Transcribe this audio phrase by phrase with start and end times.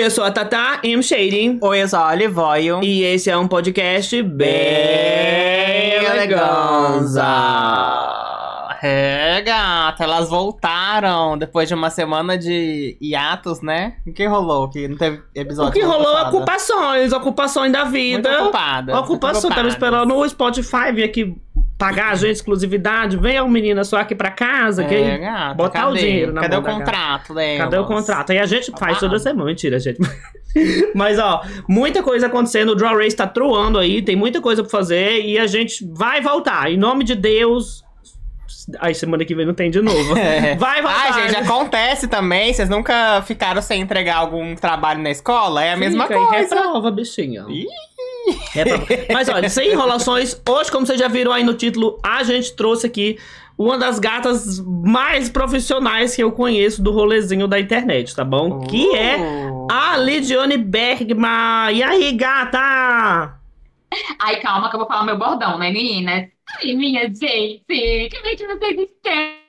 [0.00, 1.02] Oi, eu sou a Tata M.
[1.02, 1.58] Shading.
[1.60, 2.80] Oi, eu sou a Olivoio.
[2.82, 4.48] E esse é um podcast bem
[6.06, 7.26] eleganza.
[8.82, 13.96] É, gata, elas voltaram depois de uma semana de hiatos, né?
[14.06, 14.70] O que rolou?
[14.70, 16.28] Que não teve episódio O que rolou é passada?
[16.36, 18.42] ocupações, ocupações da Muito vida.
[18.42, 18.98] ocupada.
[19.00, 21.36] Ocupação, tava esperando o Spotify vir aqui
[21.80, 23.16] pagar a gente exclusividade.
[23.16, 25.92] Vem, menina, só aqui pra casa, que É, aí gata, botar cadê?
[25.92, 27.58] o dinheiro na Cadê o contrato delas?
[27.58, 28.30] Cadê o contrato?
[28.30, 29.00] Aí a gente faz Ah.
[29.00, 29.46] toda semana.
[29.46, 29.98] Mentira, gente.
[30.94, 32.70] Mas, ó, muita coisa acontecendo.
[32.70, 34.02] O Draw Race tá truando aí.
[34.02, 35.22] Tem muita coisa pra fazer.
[35.24, 36.70] E a gente vai voltar.
[36.70, 37.82] Em nome de Deus.
[38.78, 40.14] Aí semana que vem não tem de novo.
[40.18, 40.54] É.
[40.56, 41.12] Vai voltar.
[41.14, 42.52] Ai, gente, acontece também.
[42.52, 45.64] Vocês nunca ficaram sem entregar algum trabalho na escola?
[45.64, 46.54] É a mesma Fica aí, coisa.
[46.56, 47.44] Reprova, bichinha.
[47.48, 47.66] Ih.
[48.52, 48.86] Reprova.
[49.12, 52.86] Mas olha, sem enrolações, hoje, como vocês já viram aí no título, a gente trouxe
[52.86, 53.18] aqui
[53.58, 58.60] uma das gatas mais profissionais que eu conheço do rolezinho da internet, tá bom?
[58.60, 59.66] Que é Uh.
[59.70, 61.70] a Lidiane Bergman.
[61.72, 63.34] E aí, gata?
[64.18, 66.28] Ai, calma que eu vou falar meu bordão, né, menina?
[66.58, 69.39] Ai, minha gente, como é que vocês estão?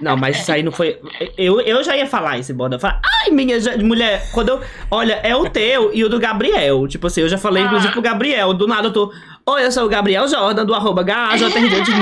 [0.00, 0.98] Não, mas isso aí não foi.
[1.36, 2.76] Eu, eu já ia falar esse bordão.
[2.76, 4.60] Eu falar, Ai, minha mulher, quando eu.
[4.90, 6.86] Olha, é o teu e o do Gabriel.
[6.88, 7.66] Tipo assim, eu já falei, Ah.
[7.66, 8.52] inclusive, pro Gabriel.
[8.52, 9.12] Do nada eu tô.
[9.46, 11.92] Oi, eu sou o Gabriel Jordan, do arroba GAJRD.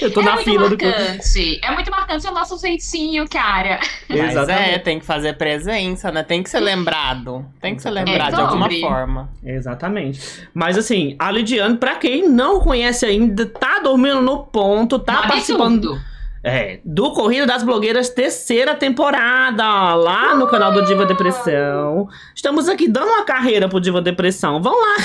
[0.00, 0.84] Eu tô é na muito fila do.
[0.84, 1.60] marcante.
[1.62, 3.78] É muito marcante o nosso jeitinho, cara.
[4.08, 4.70] Mas Exatamente.
[4.74, 6.22] é, tem que fazer presença, né?
[6.24, 7.46] Tem que ser lembrado.
[7.60, 8.80] Tem que ser lembrado de É alguma sobre.
[8.80, 9.28] forma.
[9.44, 10.20] Exatamente.
[10.52, 15.28] Mas assim, a Lidiane, pra quem não conhece ainda, tá dormindo no ponto, tá Um
[15.28, 16.17] participando absurdo.
[16.48, 22.08] É, do Corrida das Blogueiras, terceira temporada, lá no canal do Diva Depressão.
[22.34, 24.60] Estamos aqui dando uma carreira pro Diva Depressão.
[24.62, 24.96] Vão lá.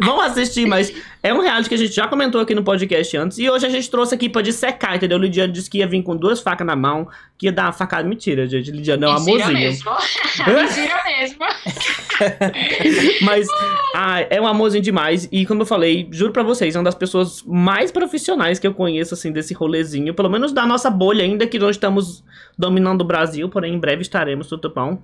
[0.00, 3.38] Vão assistir, mas é um reality que a gente já comentou aqui no podcast antes.
[3.38, 5.16] E hoje a gente trouxe aqui pra dissecar, entendeu?
[5.18, 8.06] Lidiane disse que ia vir com duas facas na mão, que ia dar uma facada.
[8.06, 8.70] Mentira, gente.
[8.70, 9.68] Lidiane é uma Mentira amorzinho.
[9.68, 9.90] mesmo.
[10.46, 11.38] Mentira mesmo.
[13.22, 13.46] Mas
[13.94, 15.28] ah, é um amorzinho demais.
[15.30, 18.72] E como eu falei, juro pra vocês, é uma das pessoas mais profissionais que eu
[18.72, 20.14] conheço, assim, desse rolezinho.
[20.14, 22.24] Pelo menos da nossa bolha, ainda que não estamos
[22.56, 25.02] dominando o Brasil, porém em breve estaremos, bom.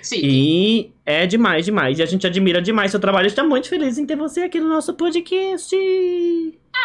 [0.00, 0.20] Sim.
[0.22, 1.98] E é demais, demais.
[1.98, 3.26] E a gente admira demais seu trabalho.
[3.26, 5.76] Está muito feliz em ter você aqui no nosso podcast.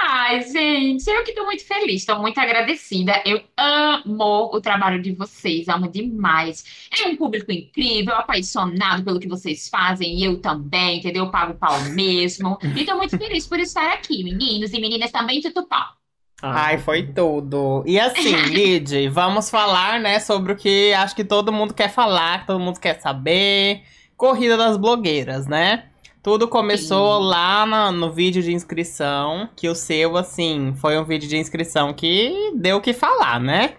[0.01, 3.23] Ai, gente, eu que tô muito feliz, tô muito agradecida.
[3.25, 6.89] Eu amo o trabalho de vocês, amo demais.
[7.01, 11.23] É um público incrível, apaixonado pelo que vocês fazem, e eu também, entendeu?
[11.23, 12.57] Eu pago pau mesmo.
[12.75, 15.79] E tô muito feliz por estar aqui, meninos e meninas também, tudo pau.
[15.79, 15.95] Ah,
[16.41, 17.83] Ai, foi tudo.
[17.85, 22.41] E assim, Lid, vamos falar, né, sobre o que acho que todo mundo quer falar,
[22.41, 23.81] que todo mundo quer saber.
[24.15, 25.85] Corrida das blogueiras, né?
[26.23, 27.27] Tudo começou Sim.
[27.29, 31.93] lá na- no vídeo de inscrição, que o seu, assim, foi um vídeo de inscrição
[31.93, 33.73] que deu o que falar, né?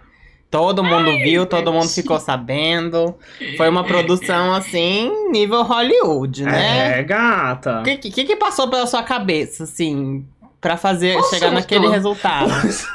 [0.51, 3.15] Todo mundo viu, todo mundo ficou sabendo.
[3.59, 7.01] Foi uma produção, assim, nível Hollywood, né?
[7.01, 7.81] É, gata.
[7.81, 10.25] O que, que, que passou pela sua cabeça, assim,
[10.61, 11.53] pra fazer, Um chegar surto.
[11.53, 12.51] naquele resultado?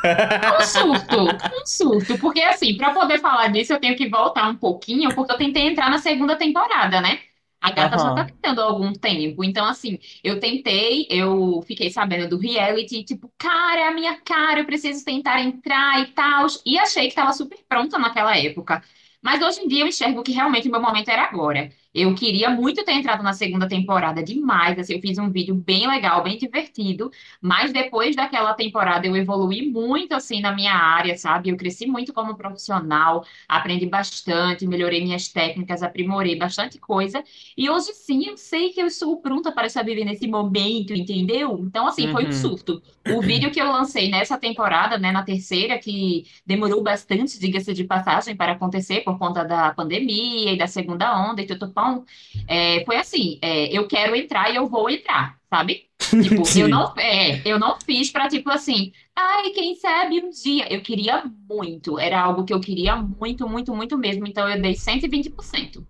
[0.49, 2.17] Um surto, um surto.
[2.19, 5.63] Porque, assim, pra poder falar disso, eu tenho que voltar um pouquinho, porque eu tentei
[5.67, 7.21] entrar na segunda temporada, né?
[7.61, 8.13] A gata já Aham.
[8.13, 9.41] tá tentando há algum tempo.
[9.43, 14.59] Então, assim, eu tentei, eu fiquei sabendo do reality, tipo, cara, é a minha cara,
[14.59, 16.45] eu preciso tentar entrar e tal.
[16.65, 18.83] E achei que tava super pronta naquela época.
[19.21, 21.71] Mas hoje em dia eu enxergo que realmente o meu momento era agora.
[21.93, 24.79] Eu queria muito ter entrado na segunda temporada demais.
[24.79, 27.11] Assim, eu fiz um vídeo bem legal, bem divertido.
[27.41, 31.49] Mas depois daquela temporada eu evolui muito assim na minha área, sabe?
[31.49, 37.23] Eu cresci muito como profissional, aprendi bastante, melhorei minhas técnicas, aprimorei bastante coisa.
[37.57, 41.59] E hoje sim eu sei que eu estou pronta para estar vivendo esse momento, entendeu?
[41.59, 42.31] Então, assim, foi um Uhum.
[42.31, 42.81] surto.
[43.05, 47.83] O vídeo que eu lancei nessa temporada, né, na terceira, que demorou bastante, diga-se de
[47.83, 52.05] passagem, para acontecer por conta da pandemia e da segunda onda e tudo pão,
[52.47, 55.87] é, foi assim: é, eu quero entrar e eu vou entrar, sabe?
[56.03, 60.71] Tipo, eu não, é, eu não fiz pra, tipo assim, ai, quem sabe um dia.
[60.71, 64.27] Eu queria muito, era algo que eu queria muito, muito, muito mesmo.
[64.27, 65.83] Então eu dei 120%.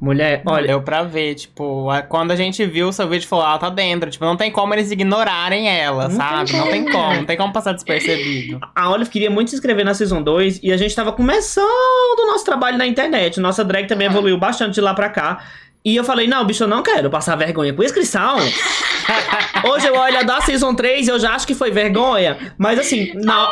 [0.00, 3.58] Mulher, olha, Deu pra ver, tipo, quando a gente viu o seu vídeo, falou, ela
[3.58, 4.08] tá dentro.
[4.10, 6.50] Tipo, não tem como eles ignorarem ela, Não sabe?
[6.52, 7.14] tem Não tem como.
[7.16, 8.60] não tem como passar despercebido.
[8.74, 11.64] a Olive queria muito se inscrever na Season 2 e a gente tava começando
[12.20, 13.40] o nosso trabalho na internet.
[13.40, 14.12] Nossa drag também Uhum.
[14.14, 15.42] evoluiu bastante de lá pra cá.
[15.84, 18.36] E eu falei, não, bicho, eu não quero passar vergonha com inscrição.
[19.68, 22.36] Hoje eu olho a da Season 3 e eu já acho que foi vergonha.
[22.58, 23.50] Mas assim, não,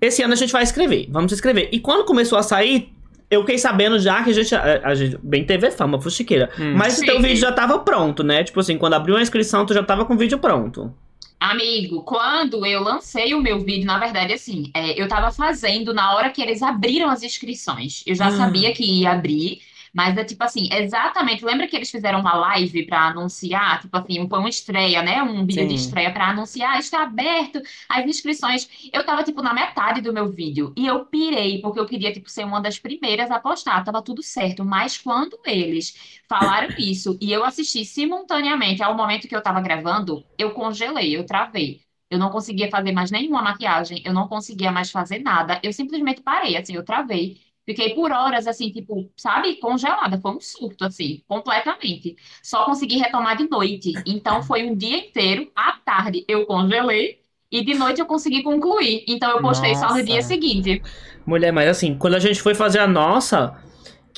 [0.00, 1.06] esse ano a gente vai escrever.
[1.10, 1.68] Vamos escrever.
[1.72, 2.92] E quando começou a sair,
[3.30, 4.54] eu fiquei sabendo já que a gente.
[4.54, 6.50] A, a gente bem teve fama, fuxiqueira.
[6.58, 6.74] Hum.
[6.76, 7.22] Mas o teu Sim.
[7.22, 8.42] vídeo já tava pronto, né?
[8.44, 10.92] Tipo assim, quando abriu a inscrição, tu já tava com o vídeo pronto.
[11.40, 16.14] Amigo, quando eu lancei o meu vídeo, na verdade, assim, é, eu tava fazendo na
[16.16, 18.02] hora que eles abriram as inscrições.
[18.04, 18.32] Eu já Ah.
[18.32, 19.60] sabia que ia abrir,
[19.94, 21.44] mas é tipo assim, exatamente.
[21.44, 25.22] Lembra que eles fizeram uma live pra anunciar, tipo assim, um, uma estreia, né?
[25.22, 25.74] Um vídeo de Sim.
[25.74, 28.68] estreia pra anunciar, está aberto as inscrições.
[28.92, 32.28] Eu tava, tipo, na metade do meu vídeo e eu pirei, porque eu queria, tipo,
[32.30, 33.84] ser uma das primeiras a postar.
[33.84, 39.34] Tava tudo certo, mas quando eles falaram isso e eu assisti simultaneamente ao momento que
[39.36, 41.80] eu tava gravando, eu congelei, eu travei.
[42.10, 45.60] Eu não conseguia fazer mais nenhuma maquiagem, eu não conseguia mais fazer nada.
[45.62, 47.40] Eu simplesmente parei, assim, eu travei.
[47.68, 50.18] Fiquei por horas, assim, tipo, sabe, congelada.
[50.18, 52.16] Foi um surto, assim, completamente.
[52.42, 53.92] Só consegui retomar de noite.
[54.06, 55.52] Então, foi um dia inteiro.
[55.54, 57.20] À tarde, eu congelei.
[57.52, 59.04] E de noite, eu consegui concluir.
[59.06, 60.28] Então, eu postei só no dia Nossa.
[60.28, 60.80] seguinte.
[61.26, 63.54] Mulher, mas assim, quando a gente foi fazer a nossa,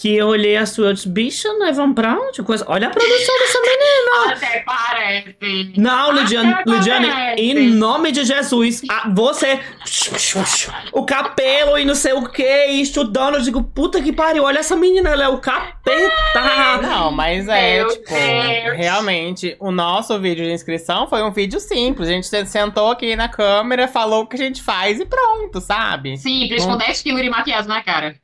[0.00, 2.42] que eu olhei a sua, disse, bicha, nós vamos pra onde?
[2.42, 2.64] Coisa...
[2.68, 4.32] Olha a produção dessa menina.
[4.32, 5.72] Até parece.
[5.76, 7.42] Não, Lidiane, Até Lidiane, parece.
[7.42, 9.60] em nome de Jesus, a- você.
[10.92, 14.74] O cabelo e não sei o que, estudando, eu digo, puta que pariu, olha essa
[14.76, 16.80] menina, ela é o capeta.
[16.82, 18.76] Não, mas é, Meu tipo, Deus.
[18.78, 22.08] realmente, o nosso vídeo de inscrição foi um vídeo simples.
[22.08, 25.60] A gente se- sentou aqui na câmera, falou o que a gente faz e pronto,
[25.60, 26.16] sabe?
[26.16, 28.14] Simples, Não- com 10 quilos de maquiagem na cara.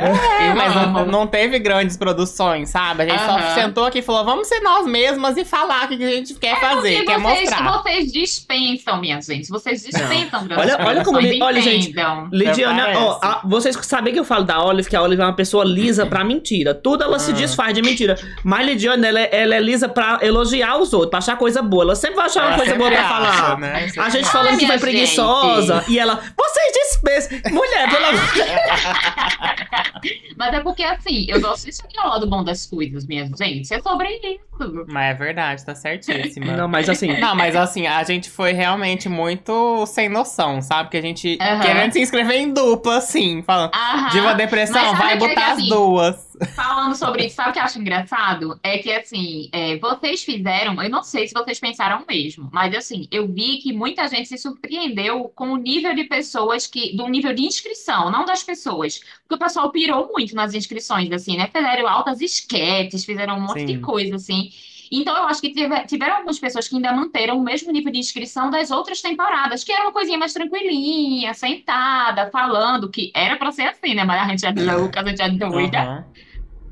[0.00, 3.02] É, Eu mas não, não teve grandes produções, sabe?
[3.04, 5.94] A gente só sentou aqui e falou, vamos ser nós mesmas e falar o que
[6.02, 7.72] a gente quer fazer, Porque quer vocês, mostrar.
[7.82, 9.48] vocês dispensam, minha gente.
[9.48, 12.98] Vocês dispensam Olha- grandes olha como li- olha, gente, Parece.
[12.98, 15.64] ó, a- vocês sabem que eu falo da Olive, que a Olive é uma pessoa
[15.64, 16.74] lisa pra mentira.
[16.74, 17.34] Tudo ela se Ah.
[17.34, 18.16] desfaz de mentira.
[18.44, 21.84] Mas Lidiane, ela, é- ela é lisa pra elogiar os outros, pra achar coisa boa.
[21.84, 23.58] Ela sempre vai achar uma coisa boa pra acha, falar.
[23.58, 23.90] né?
[23.98, 25.84] A gente falando que foi preguiçosa.
[25.88, 27.52] E ela, vocês dispensam.
[27.52, 28.20] Mulher, pelo amor
[30.36, 33.72] Mas é porque, assim, eu gosto disso aqui ao lado bom das coisas, minha gente.
[33.72, 34.50] É sobre isso.
[34.88, 36.56] Mas é verdade, tá certíssima.
[36.56, 37.18] Não, mas assim.
[37.18, 40.90] Não, mas assim, a gente foi realmente muito sem noção, sabe?
[40.90, 41.60] Que a gente Aham.
[41.60, 43.72] querendo se inscrever em dupla, assim, falando.
[43.74, 44.08] Aham.
[44.10, 46.30] Diva Depressão, vai o que é que, botar as assim, duas.
[46.54, 48.58] Falando sobre isso, sabe o que eu acho engraçado?
[48.62, 53.06] É que, assim, é, vocês fizeram, eu não sei se vocês pensaram mesmo, mas, assim,
[53.10, 57.34] eu vi que muita gente se surpreendeu com o nível de pessoas que, do nível
[57.34, 59.00] de inscrição, não das pessoas.
[59.30, 61.46] Porque o pessoal pirou muito nas inscrições, assim, né?
[61.46, 63.80] Fizeram altas esquetes, fizeram um monte de Sim.
[63.80, 64.50] coisa, assim.
[64.90, 67.98] Então, eu acho que tive- tiveram algumas pessoas que ainda manteram o mesmo nível de
[68.00, 73.52] inscrição das outras temporadas, que era uma coisinha mais tranquilinha, sentada, falando, que era pra
[73.52, 74.02] ser assim, né?
[74.02, 75.78] Mas a gente é louca, a gente é doida.
[75.78, 76.04] Aham.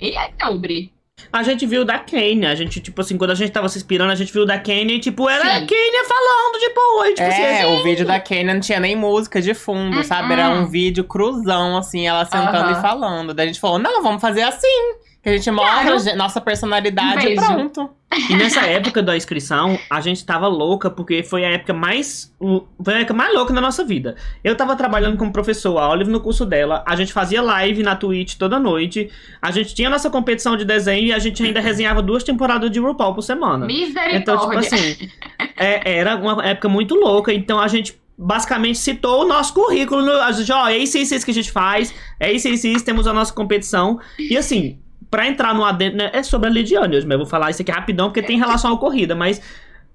[0.00, 0.97] E é sobre.
[1.32, 2.50] A gente viu da Kenya.
[2.50, 4.94] A gente, tipo assim, quando a gente tava se inspirando, a gente viu da Kenya
[4.94, 5.66] e, tipo, era a Sim.
[5.66, 7.80] Kenya falando, tipo, oi, tipo É, assim.
[7.80, 10.32] o vídeo da Kenya não tinha nem música de fundo, sabe?
[10.32, 10.66] Era um Uhum.
[10.68, 12.78] vídeo cruzão, assim, ela sentando Aham.
[12.78, 13.34] e falando.
[13.34, 14.94] Daí a gente falou, não, vamos fazer assim.
[15.28, 15.94] A gente mostra Claro.
[15.94, 17.90] a gente- nossa personalidade Um e pronto.
[18.30, 22.34] E nessa época da inscrição, a gente tava louca, porque foi a época mais.
[22.40, 24.16] o- Foi a época mais louca da nossa vida.
[24.42, 27.94] Eu tava trabalhando como professor, a Olive no curso dela, a gente fazia live na
[27.96, 29.10] Twitch toda noite,
[29.42, 32.78] a gente tinha nossa competição de desenho e a gente ainda resenhava duas temporadas de
[32.80, 33.66] RuPaul por semana.
[33.66, 34.16] Misericórdia.
[34.16, 35.08] Então, tipo assim,
[35.56, 37.32] é- era uma época muito louca.
[37.32, 40.02] Então a gente basicamente citou o nosso currículo.
[40.02, 41.94] No, a gente, ó, é isso, isso, isso que a gente faz.
[42.18, 44.00] É isso, isso, isso, temos a nossa competição.
[44.18, 44.78] E assim,
[45.10, 47.62] pra entrar no adentro, né, é sobre a Lidiane hoje, mas eu vou falar isso
[47.62, 49.14] aqui rapidão, porque tem relação à corrida.
[49.14, 49.40] Mas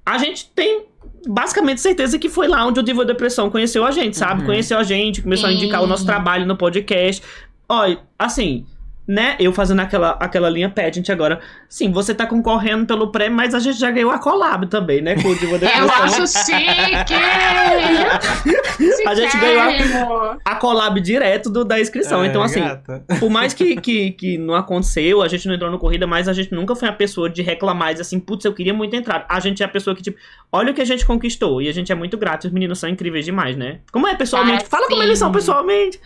[0.06, 0.86] a gente tem
[1.28, 4.42] basicamente certeza que foi lá onde o Diva Depressão conheceu a gente, sabe?
[4.42, 4.48] Uhum.
[4.48, 5.58] Conheceu a gente, começou a Sim.
[5.58, 7.24] indicar o nosso trabalho no podcast.
[7.70, 8.66] Olha, assim,
[9.08, 9.36] né?
[9.40, 11.40] Eu fazendo aquela, aquela linha pageant agora.
[11.68, 15.16] Sim, você tá concorrendo pelo prêmio, mas a gente já ganhou a collab também, né?
[15.16, 17.14] Diva Eu acho chique!
[19.06, 22.24] A gente ganhou a- a collab direto do, da inscrição.
[22.24, 23.04] É, então, assim, gata.
[23.20, 26.34] por mais que, que, que não aconteceu, a gente não entrou no corrida, mas a
[26.34, 29.26] gente nunca foi a pessoa de reclamar e dizer assim, putz, eu queria muito entrar.
[29.30, 30.18] A gente é a pessoa que, tipo,
[30.52, 31.62] olha o que a gente conquistou.
[31.62, 32.46] E a gente é muito grato.
[32.46, 33.80] Os meninos são incríveis demais, né?
[33.92, 34.64] Como é pessoalmente?
[34.66, 35.08] Ah, Fala como sim.
[35.08, 36.00] eles são pessoalmente.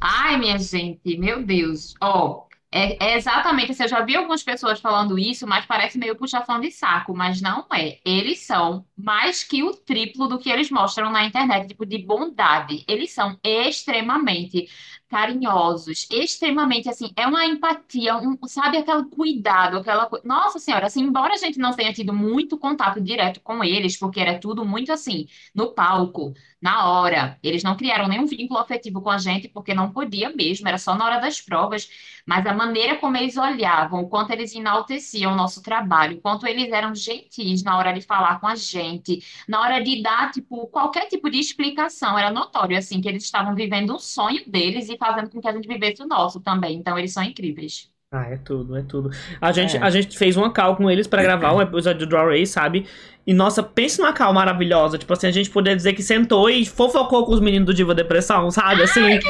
[0.00, 1.94] Ai, minha gente, meu Deus.
[2.00, 6.14] Ó, é, é exatamente assim, eu já vi algumas pessoas falando isso, mas parece meio
[6.16, 7.98] puxação de saco, mas não é.
[8.04, 12.84] Eles são mais que o triplo do que eles mostram na internet, tipo, de bondade.
[12.86, 14.68] Eles são extremamente
[15.08, 20.26] carinhosos, extremamente assim, é uma empatia, um, sabe, aquele cuidado, aquela coisa.
[20.26, 24.20] Nossa Senhora, assim, embora a gente não tenha tido muito contato direto com eles, porque
[24.20, 27.38] era tudo muito assim, no palco, na hora.
[27.42, 30.94] Eles não criaram nenhum vínculo afetivo com a gente, porque não podia mesmo, era só
[30.94, 31.88] na hora das provas.
[32.26, 36.46] Mas a maneira como eles olhavam, o quanto eles enalteciam o nosso trabalho, o quanto
[36.46, 40.66] eles eram gentis na hora de falar com a gente, na hora de dar, tipo,
[40.68, 42.18] qualquer tipo de explicação.
[42.18, 45.52] Era notório, assim, que eles estavam vivendo o sonho deles e fazendo com que a
[45.52, 46.76] gente vivesse o nosso também.
[46.76, 47.90] Então, eles são incríveis.
[48.10, 49.10] Ah, é tudo, é tudo.
[49.38, 49.82] A gente, É.
[49.82, 52.86] a gente fez uma call com eles pra gravar um episódio do Draw Race, sabe?
[53.28, 54.96] E nossa, pensa numa call maravilhosa.
[54.96, 57.94] Tipo assim, a gente poderia dizer que sentou e fofocou com os meninos do Diva
[57.94, 58.84] Depressão, sabe?
[58.84, 59.20] Assim.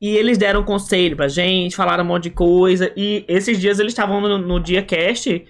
[0.00, 2.92] E eles deram conselho pra gente, falaram um monte de coisa.
[2.96, 5.46] E esses dias eles estavam no, no dia cast.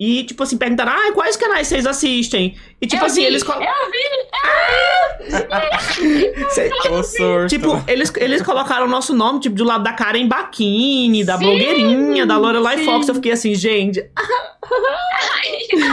[0.00, 2.56] E, tipo assim, perguntaram, ah, quais canais vocês assistem?
[2.80, 3.42] E, tipo eu assim, vi, eles.
[3.42, 5.30] Eu vi!
[6.50, 7.48] Cê- O surto.
[7.48, 11.44] Tipo, eles, eles colocaram o nosso nome, tipo, do lado da Karen Baquini, da Sim,
[11.44, 12.84] blogueirinha, da Lorelai sim.
[12.86, 13.08] Fox.
[13.08, 14.00] Eu fiquei assim, gente.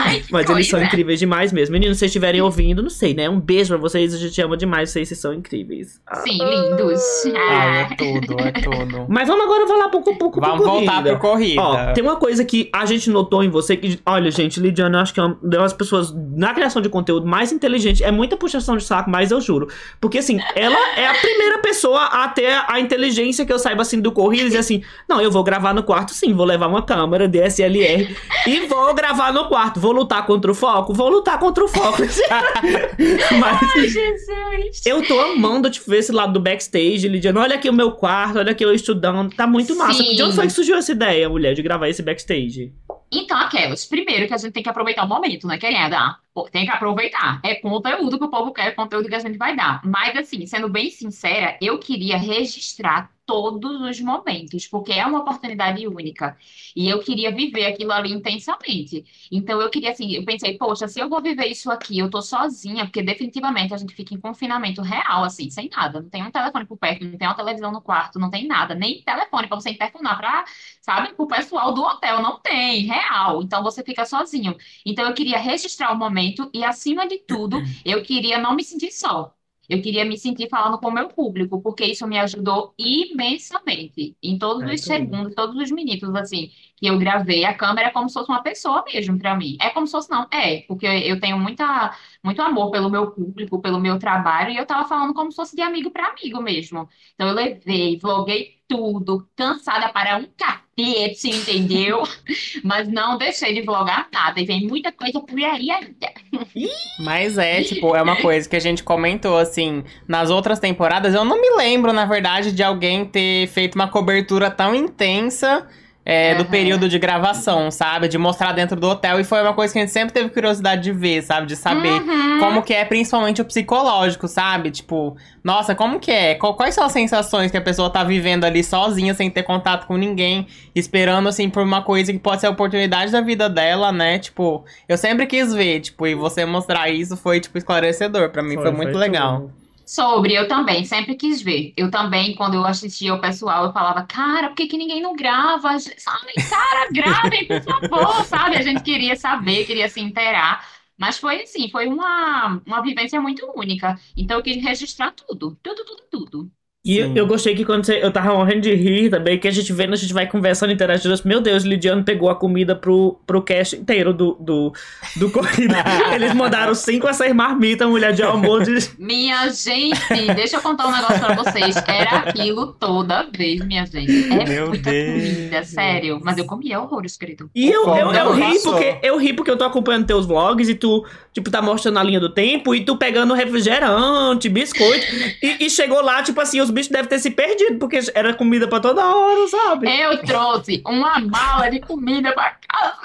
[0.05, 0.85] Ai, Mas eles são coisa.
[0.85, 1.73] incríveis demais mesmo.
[1.73, 3.29] Meninos, se vocês estiverem ouvindo, não sei, né?
[3.29, 5.99] Um beijo pra vocês, a gente ama demais vocês, vocês são incríveis.
[6.23, 7.01] Sim, lindos.
[7.35, 7.95] Ai, é Ah.
[7.97, 9.05] tudo, é tudo.
[9.09, 11.61] Mas vamos agora falar pouco a pouco Vamos voltar pro corrida.
[11.61, 15.01] Ó, tem uma coisa que a gente notou em você que, olha, gente, Lidiana, eu
[15.01, 18.03] acho que é uma das pessoas na criação de conteúdo mais inteligente.
[18.03, 19.67] É muita puxação de saco, mas eu juro.
[19.99, 23.99] Porque, assim, ela é a primeira pessoa a ter a inteligência que eu saiba, assim,
[23.99, 26.81] do corrido e dizer assim: não, eu vou gravar no quarto, sim, vou levar uma
[26.81, 29.79] câmera DSLR e vou gravar no quarto.
[29.79, 30.93] Vou lutar contra o foco?
[30.93, 32.01] Vou lutar contra o foco.
[33.39, 33.59] mas.
[33.75, 34.85] Ai, Jesus.
[34.85, 37.41] Eu tô amando, tipo, ver esse lado do backstage, Lidiana.
[37.41, 39.33] Olha aqui o meu quarto, olha aqui eu estudando.
[39.35, 40.03] Tá muito massa.
[40.03, 40.15] Sim.
[40.15, 42.73] De onde foi que surgiu essa ideia, mulher, de gravar esse backstage?
[43.11, 43.85] Então, aquelas.
[43.85, 46.19] Primeiro que a gente tem que aproveitar o momento, né, querida?
[46.51, 47.39] Tem que aproveitar.
[47.43, 49.81] É conteúdo que o povo quer, conteúdo que a gente vai dar.
[49.85, 55.85] Mas, assim, sendo bem sincera, eu queria registrar todos os momentos, porque é uma oportunidade
[55.85, 56.37] única.
[56.73, 59.03] E eu queria viver aquilo ali intensamente.
[59.29, 62.21] Então, eu queria, assim, eu pensei, poxa, se eu vou viver isso aqui, eu tô
[62.21, 66.01] sozinha, porque definitivamente a gente fica em confinamento real, assim, sem nada.
[66.01, 68.73] Não tem um telefone por perto, não tem uma televisão no quarto, não tem nada,
[68.73, 70.45] nem telefone pra você interfonar pra
[70.81, 71.13] sabe?
[71.17, 73.41] O pessoal do hotel não tem, real.
[73.41, 74.55] Então você fica sozinho.
[74.85, 78.91] Então eu queria registrar o momento e, acima de tudo, eu queria não me sentir
[78.91, 79.33] só.
[79.69, 84.15] Eu queria me sentir falando com o meu público, porque isso me ajudou imensamente.
[84.23, 87.91] Em todos É, os segundos, todos os minutos, assim, que eu gravei, a câmera é
[87.91, 89.57] como se fosse uma pessoa mesmo para mim.
[89.59, 91.91] É como se fosse, não, é, porque eu tenho muita,
[92.23, 95.55] muito amor pelo meu público, pelo meu trabalho, e eu tava falando como se fosse
[95.55, 96.87] de amigo para amigo mesmo.
[97.15, 102.03] Então eu levei, vloguei tudo, cansada para um cacete, entendeu?
[102.63, 106.13] Mas não deixei de vlogar nada, e vem muita coisa por aí ainda.
[107.03, 111.15] Mas é, tipo, é uma coisa que a gente comentou, assim, nas outras temporadas.
[111.15, 115.67] Eu não me lembro, na verdade, de alguém ter feito uma cobertura tão intensa
[116.09, 116.49] é, do Aham.
[116.51, 118.07] período de gravação, sabe?
[118.07, 119.19] De mostrar dentro do hotel.
[119.19, 121.47] E foi uma coisa que a gente sempre teve curiosidade de ver, sabe?
[121.47, 122.39] De saber Uhum.
[122.39, 124.71] como que é, principalmente o psicológico, sabe?
[124.71, 126.35] Tipo, nossa, como que é?
[126.35, 129.97] Quais são as sensações que a pessoa tá vivendo ali sozinha, sem ter contato com
[129.97, 134.17] ninguém, esperando, assim, por uma coisa que pode ser a oportunidade da vida dela, né?
[134.17, 138.29] Tipo, eu sempre quis ver, tipo, e você mostrar isso foi, tipo, esclarecedor.
[138.29, 139.41] Pra mim foi, muito legal.
[139.41, 139.66] tudo.
[139.89, 141.73] Sobre, eu também, sempre quis ver.
[141.77, 145.15] Eu também, quando eu assistia o pessoal, eu falava, cara, por que, que ninguém não
[145.15, 145.79] grava?
[145.79, 148.57] Sabe, cara, gravem, por favor, sabe?
[148.57, 150.67] A gente queria saber, queria se inteirar.
[150.97, 153.97] Mas foi assim, foi uma, uma vivência muito única.
[154.15, 156.51] Então eu quis registrar tudo, tudo, tudo, tudo.
[156.87, 157.11] E Sim.
[157.15, 159.93] eu gostei que quando você, eu tava morrendo de rir também, que a gente vendo,
[159.93, 161.13] a gente vai conversando, interagindo.
[161.13, 164.71] assim, Meu Deus, Lidiano pegou a comida pro, pro cast inteiro do, do,
[165.17, 165.75] do corrida.
[166.15, 168.73] Eles mandaram cinco a seis marmitas, mulher de almoço.
[168.73, 169.99] de- Minha gente,
[170.35, 171.75] deixa eu contar um negócio pra vocês.
[171.87, 174.31] Era aquilo toda vez, minha gente.
[174.31, 175.21] É Meu muita Deus.
[175.23, 176.19] comida, sério.
[176.23, 177.49] Mas eu comia horrores, querido.
[177.53, 180.69] E eu, eu, eu Não, ri porque eu ri porque eu tô acompanhando teus vlogs
[180.69, 185.05] e tu, tipo, tá mostrando a linha do tempo e tu pegando refrigerante, biscoito.
[185.43, 188.67] e, e chegou lá, tipo assim, os bichos devem ter se perdido, porque era comida
[188.67, 189.89] pra toda hora, sabe?
[189.89, 192.97] Eu trouxe uma mala de comida pra casa.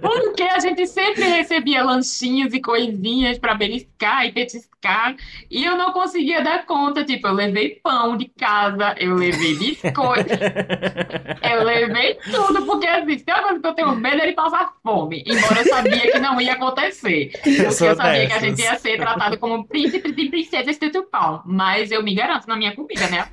[0.00, 5.16] Porque a gente sempre recebia lanchinhos e coisinhas pra beliscar e petiscar.
[5.50, 7.04] E eu não conseguia dar conta.
[7.04, 10.34] Tipo, eu levei pão de casa, eu levei biscoito,
[11.42, 12.66] eu levei tudo.
[12.66, 15.24] Porque assim, se tem uma coisa que eu tenho medo é de passar fome.
[15.26, 17.30] Embora eu sabia que não ia acontecer.
[17.32, 21.42] Porque eu sabia que a gente ia ser tratado como príncipes e princesas do pão.
[21.46, 23.26] Mas eu me garanto na minha comida, né?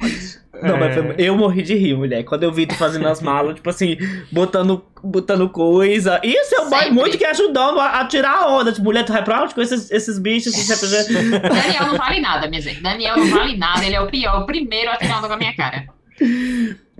[0.61, 2.23] Não, mas foi- eu morri de rir, mulher.
[2.23, 3.97] Quando eu vi tu fazendo as malas, tipo assim,
[4.31, 6.19] botando, botando coisa.
[6.23, 8.71] E o seu boy muito que ajudando a, a tirar a onda.
[8.71, 10.53] Tipo, mulher, tu vai pra onde com esses, esses bichos?
[10.53, 11.07] Esses?
[11.07, 12.81] Daniel não vale nada, minha gente.
[12.81, 15.37] Daniel não vale nada, ele é o pior, o primeiro a tirar onda com a
[15.37, 15.85] minha cara.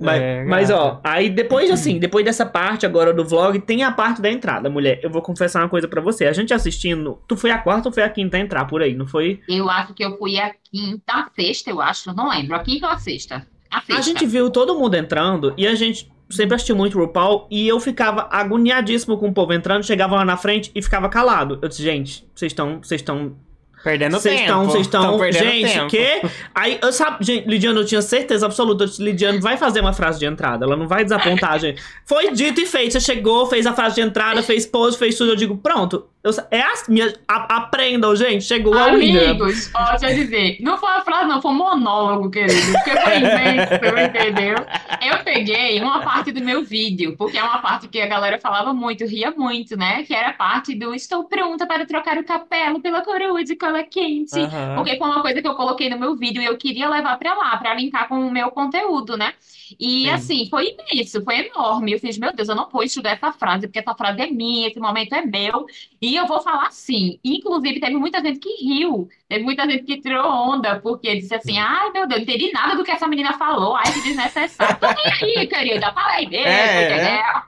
[0.01, 3.91] Mas, É, mas, ó, aí depois, assim, depois dessa parte agora do vlog, tem a
[3.91, 4.99] parte da entrada, mulher.
[5.03, 6.25] Eu vou confessar uma coisa pra você.
[6.25, 8.95] A gente assistindo, tu foi a quarta ou foi a quinta a entrar por aí,
[8.95, 9.39] não foi?
[9.47, 12.55] Eu acho que eu fui a quinta, a sexta, eu acho, não lembro.
[12.55, 13.45] A quinta ou a sexta?
[13.69, 13.95] A sexta.
[13.97, 17.79] A gente viu todo mundo entrando e a gente sempre assistiu muito RuPaul e eu
[17.79, 21.59] ficava agoniadíssimo com o povo entrando, chegava lá na frente e ficava calado.
[21.61, 23.35] Eu disse, gente, vocês estão, vocês estão
[23.83, 24.43] Perdendo Vocês tempo.
[24.49, 25.19] estão, vocês Tão estão.
[25.19, 25.87] perdendo Gente, tempo.
[25.87, 26.21] que?
[26.53, 28.85] Aí, eu sabe, gente, eu tinha certeza absoluta.
[28.99, 30.65] Lidiane vai fazer uma frase de entrada.
[30.65, 31.81] Ela não vai desapontar, gente.
[32.05, 32.93] Foi dito e feito.
[32.93, 35.31] Você chegou, fez a frase de entrada, fez pose, fez tudo.
[35.31, 36.05] Eu digo, pronto.
[36.23, 37.15] Eu, é as minhas.
[37.27, 38.43] a- aprendam, gente.
[38.45, 39.31] Chegou a William.
[39.31, 42.71] Amigos, ó, deixa eu dizer, não foi uma frase, não, foi um monólogo, querido.
[42.73, 43.73] Porque foi imenso,
[44.07, 44.55] entendeu?
[45.01, 48.71] Eu peguei uma parte do meu vídeo, porque é uma parte que a galera falava
[48.71, 50.03] muito, ria muito, né?
[50.03, 53.83] Que era a parte do estou pronta para trocar o capelo pela coroa de cola
[53.83, 54.37] quente.
[54.39, 54.75] Aham.
[54.75, 57.33] Porque foi uma coisa que eu coloquei no meu vídeo e eu queria levar pra
[57.33, 59.33] lá, pra linkar com o meu conteúdo, né?
[59.79, 60.09] E Sim.
[60.09, 61.93] assim, foi imenso, foi enorme.
[61.93, 64.67] Eu fiz, meu Deus, eu não vou estudar essa frase, porque essa frase é minha,
[64.67, 65.65] esse momento é meu.
[66.01, 67.19] E eu vou falar assim.
[67.23, 71.57] Inclusive, teve muita gente que riu, teve muita gente que tirou onda, porque disse assim:
[71.57, 74.77] ai meu Deus, não entendi nada do que essa menina falou, ai que desnecessário.
[74.79, 74.87] Tô
[75.21, 77.41] nem aí, querida, falei mesmo, É, entendeu?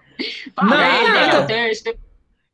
[0.62, 1.28] Não, Falei, dei não.
[1.28, 1.94] meu texto.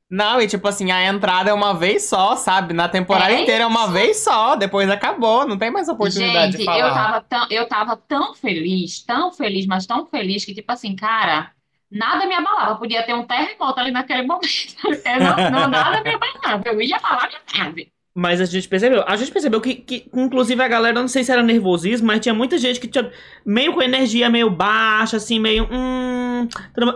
[0.09, 2.73] Não, e tipo assim, a entrada é uma vez só, sabe?
[2.73, 6.57] Na temporada É inteira é uma vez só, depois acabou, não tem mais oportunidade Gente,
[6.57, 6.79] de falar.
[6.79, 10.95] eu tava, tão, eu tava tão feliz, tão feliz, mas tão feliz que, tipo assim,
[10.95, 11.51] cara,
[11.91, 12.77] nada me abalava.
[12.77, 14.75] Podia ter um terremoto ali naquele momento.
[14.83, 16.63] Eu não, não, nada me abalava.
[16.67, 17.91] Eu ia falar minha frase.
[18.19, 19.01] Mas a gente percebeu.
[19.07, 22.33] A gente percebeu que, que, inclusive, a galera, não sei se era nervosismo, mas tinha
[22.35, 23.09] muita gente que tinha
[23.45, 25.69] meio com energia meio baixa, assim, meio.
[25.71, 26.49] Hum.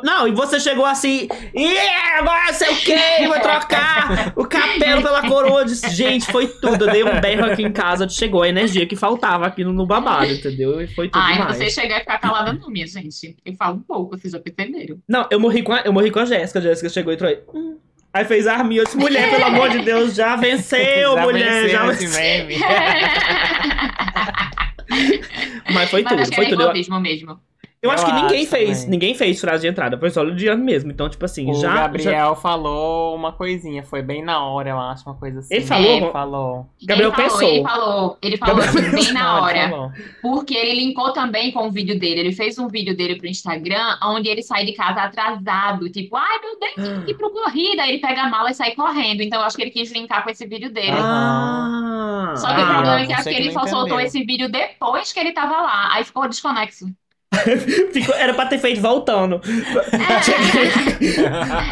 [0.04, 1.30] Não, e você chegou assim.
[1.54, 1.78] E
[2.18, 2.98] agora sei o quê?
[3.26, 5.64] Vou trocar o capelo pela coroa.
[5.64, 6.86] Disse, gente, foi tudo.
[6.86, 8.08] Eu dei um berro aqui em casa.
[8.10, 10.82] Chegou a energia que faltava aqui no, no babado, entendeu?
[10.82, 11.56] E foi tudo Ai, demais.
[11.56, 13.38] você chegar e ficar calada não, minha gente.
[13.46, 15.00] Eu falo um pouco, vocês já perceberam.
[15.08, 16.60] Não, eu morri com a, eu morri com a Jéssica.
[16.60, 17.40] A Jéssica chegou e entrou aí.
[17.54, 17.78] Hum.
[18.14, 18.82] Aí fez a arminha.
[18.82, 21.64] Eu disse, mulher, pelo amor de Deus, já venceu, Já mulher.
[21.64, 22.22] venceu Já esse venceu.
[22.22, 22.58] meme.
[25.74, 26.62] Mas foi Mas tudo, acho que foi tudo.
[26.62, 27.40] Eu, nervosismo mesmo.
[27.84, 28.90] Eu acho Eu que ninguém acho fez, também.
[28.90, 30.92] ninguém fez frase de entrada, foi só o Lidiano mesmo.
[30.92, 32.14] Então, tipo assim, O já, já.
[32.14, 35.54] Gabriel falou uma coisinha, foi bem na hora, eu acho, uma coisa assim.
[35.56, 35.98] Ele falou?
[35.98, 36.70] Ele falou.
[36.82, 37.50] Gabriel ele falou, pensou.
[37.50, 39.70] Ele falou, ele falou Gabriel assim, bem na ele hora.
[39.70, 39.92] falou.
[40.22, 42.22] Porque ele linkou também com o vídeo dele.
[42.22, 45.90] Ele fez um vídeo dele pro Instagram, onde ele sai de casa atrasado.
[45.90, 47.84] Tipo, ai meu Deus, tem que ir pro corrida.
[47.84, 49.22] Aí ele pega a mala e sai correndo.
[49.22, 50.98] Então eu acho que ele quis linkar com esse vídeo dele.
[51.00, 54.50] Ah, Só que o Ah, problema é que acho que ele só soltou esse vídeo
[54.52, 55.94] depois que ele tava lá.
[55.94, 56.88] Aí ficou desconexo.
[57.94, 59.42] Ficou- era pra ter feito voltando.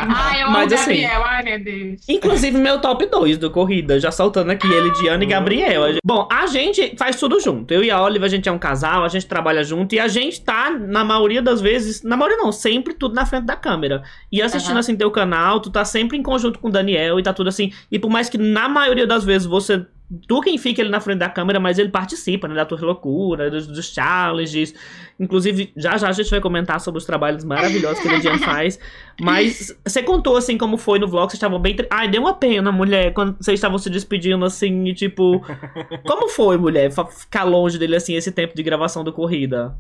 [0.10, 1.24] ai, eu amo Mas, o assim, Gabriel.
[1.26, 2.02] Ai, meu Deus.
[2.08, 5.84] Inclusive, meu top 2 do Corrida, já saltando aqui ele, Diana e Gabriel.
[5.84, 7.74] A gente- Bom, a gente faz tudo junto.
[7.74, 10.08] Eu e a Oliva, a gente é um casal, a gente trabalha junto e a
[10.08, 14.04] gente tá, na maioria das vezes, na maioria não, sempre tudo na frente da câmera.
[14.32, 14.80] E assistindo Aham.
[14.80, 17.72] assim teu canal, tu tá sempre em conjunto com o Daniel e tá tudo assim.
[17.92, 19.86] E por mais que na maioria das vezes você.
[20.28, 22.56] Tu quem fica ele na frente da câmera, mas ele participa, né?
[22.56, 24.74] Da tua loucura, dos, dos challenges.
[25.20, 28.80] Inclusive, já já a gente vai comentar sobre os trabalhos maravilhosos que o Lidiane faz.
[29.22, 31.76] Mas você contou, assim, como foi no vlog, vocês estavam bem...
[31.90, 35.42] Ai, deu uma pena, mulher, quando vocês estavam se despedindo, assim, e tipo...
[36.06, 39.78] Como foi, mulher, ficar longe dele, assim, esse tempo de gravação do Corrida?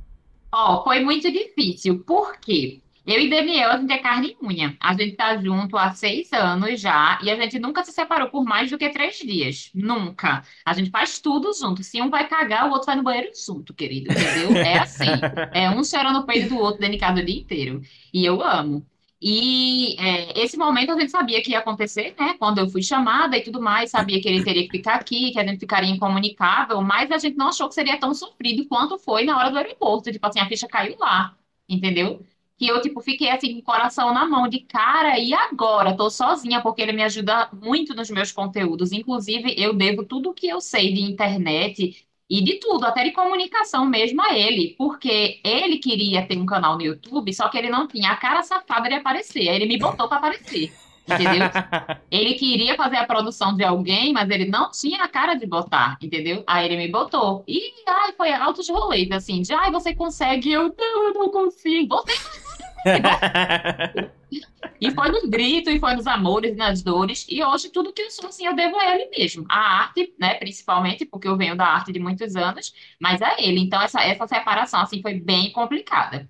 [0.51, 1.99] Ó, foi muito difícil.
[1.99, 2.79] Por quê?
[3.05, 4.77] Eu e Daniel, a gente é carne e unha.
[4.79, 8.43] A gente tá junto há seis anos já e a gente nunca se separou por
[8.45, 9.71] mais do que três dias.
[9.73, 10.43] Nunca.
[10.63, 11.83] A gente faz tudo junto.
[11.83, 14.11] Se um vai cagar, o outro vai no banheiro junto, querido.
[14.11, 14.55] Entendeu?
[14.55, 15.05] É assim.
[15.51, 17.81] É um chorando no peito do outro dentro de casa o dia inteiro.
[18.13, 18.85] E eu amo.
[19.21, 22.35] E é, esse momento a gente sabia que ia acontecer, né?
[22.39, 25.39] Quando eu fui chamada e tudo mais, sabia que ele teria que ficar aqui, que
[25.39, 29.23] a gente ficaria incomunicável, mas a gente não achou que seria tão sofrido quanto foi
[29.25, 30.11] na hora do aeroporto.
[30.11, 31.35] Tipo assim, a ficha caiu lá,
[31.69, 32.25] entendeu?
[32.61, 35.97] Que eu, tipo, fiquei assim, com o coração na mão, de cara, e agora?
[35.97, 38.91] Tô sozinha, porque ele me ajuda muito nos meus conteúdos.
[38.91, 43.83] Inclusive, eu devo tudo que eu sei de internet e de tudo, até de comunicação
[43.83, 47.87] mesmo a ele, porque ele queria ter um canal no YouTube, só que ele não
[47.87, 49.49] tinha a cara safada de aparecer.
[49.49, 50.71] Aí ele me botou pra aparecer.
[51.07, 51.49] Entendeu?
[52.11, 55.97] Ele queria fazer a produção de alguém, mas ele não tinha a cara de botar,
[56.01, 56.43] entendeu?
[56.45, 57.43] Aí ele me botou.
[57.47, 61.95] E ai, foi altos rolês, assim, de ai, você consegue, eu não, eu não consigo.
[61.95, 62.50] Você
[64.79, 67.25] E foi nos gritos, e foi nos amores, e nas dores.
[67.29, 69.45] E hoje tudo que eu sou, assim, eu devo a ele mesmo.
[69.49, 73.59] A arte, né, principalmente, porque eu venho da arte de muitos anos, mas a ele.
[73.61, 76.27] Então essa, essa separação, assim, foi bem complicada.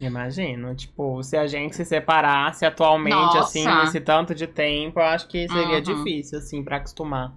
[0.00, 3.38] Imagino, tipo, se a gente se separasse atualmente, Nossa.
[3.38, 5.80] assim, nesse tanto de tempo, eu acho que seria Uhum.
[5.80, 7.32] difícil, assim, pra acostumar.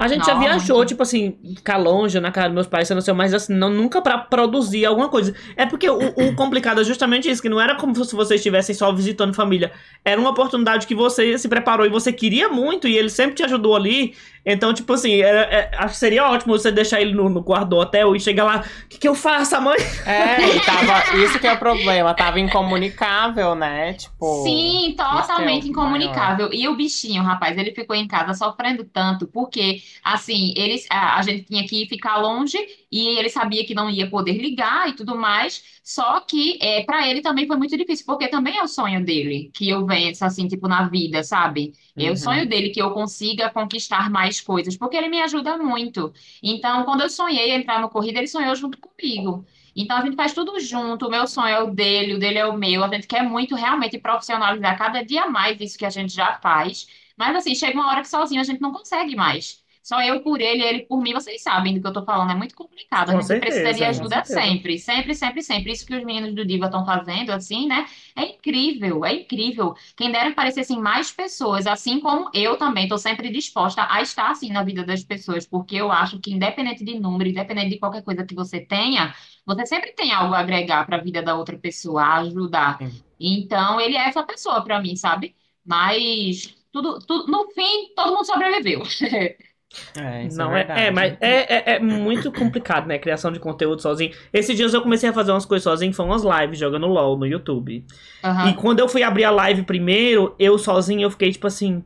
[0.00, 0.88] A gente já Não, viajou, muito.
[0.88, 4.00] tipo assim, ficar longe na casa dos meus pais, não sei, mas assim, não, nunca
[4.00, 5.34] pra produzir alguma coisa.
[5.54, 8.74] É porque o, o complicado é justamente isso, que não era como se vocês estivessem
[8.74, 9.70] só visitando família.
[10.02, 13.42] Era uma oportunidade que você se preparou e você queria muito, e ele sempre te
[13.42, 14.14] ajudou ali.
[14.44, 17.76] Então, tipo assim, é, acho que seria ótimo você deixar ele no, no quarto do
[17.76, 19.76] hotel e chegar lá, o que, que eu faço, mãe?
[20.04, 21.04] É, e tava.
[21.12, 23.94] Isso que é o problema, tava incomunicável, né?
[23.94, 24.16] Tipo.
[24.22, 26.50] Sim, é totalmente o incomunicável.
[26.52, 31.22] E o bichinho, rapaz, ele ficou em casa sofrendo tanto, porque assim, eles, a, a
[31.22, 32.56] gente tinha que ficar longe
[32.92, 35.62] e ele sabia que não ia poder ligar e tudo mais.
[35.82, 39.50] Só que é, para ele também foi muito difícil, porque também é o sonho dele
[39.54, 41.72] que eu vença, assim, tipo, na vida, sabe?
[41.96, 42.16] É o Uhum.
[42.16, 46.12] sonho dele que eu consiga conquistar mais coisas, porque ele me ajuda muito.
[46.42, 49.46] Então, quando eu sonhei entrar no corrida, ele sonhou junto comigo.
[49.74, 51.06] Então, a gente faz tudo junto.
[51.06, 52.84] O meu sonho é o dele, o dele é o meu.
[52.84, 56.86] A gente quer muito realmente profissionalizar cada dia mais isso que a gente já faz.
[57.16, 59.59] Mas, assim, chega uma hora que sozinho a gente não consegue mais.
[59.82, 62.30] Só eu por ele, ele por mim, vocês sabem do que eu tô falando.
[62.30, 63.10] É muito complicado.
[63.10, 64.78] A Com gente certeza, precisa de ajuda sempre.
[64.78, 65.72] Sempre, sempre, sempre.
[65.72, 67.86] Isso que os meninos do Diva estão fazendo, assim, né?
[68.14, 69.74] É incrível, é incrível.
[69.96, 74.50] Quem dera aparecessem mais pessoas, assim como eu também estou sempre disposta a estar assim
[74.50, 78.24] na vida das pessoas, porque eu acho que independente de número, independente de qualquer coisa
[78.24, 79.14] que você tenha,
[79.46, 82.78] você sempre tem algo a agregar para a vida da outra pessoa, a ajudar.
[82.78, 83.04] Sim.
[83.18, 85.36] Então, ele é essa pessoa para mim, sabe?
[85.64, 88.82] Mas tudo, tudo, no fim, todo mundo sobreviveu.
[89.96, 90.80] É, isso Não, é é, verdade.
[90.80, 92.98] é, mas é, é, é muito complicado, né?
[92.98, 94.12] Criação de conteúdo sozinho.
[94.32, 97.26] Esses dias eu comecei a fazer umas coisas sozinho, foi umas lives jogando LOL no
[97.26, 97.84] YouTube.
[98.22, 98.50] Aham.
[98.50, 101.84] E quando eu fui abrir a live primeiro, eu sozinho, eu fiquei tipo assim.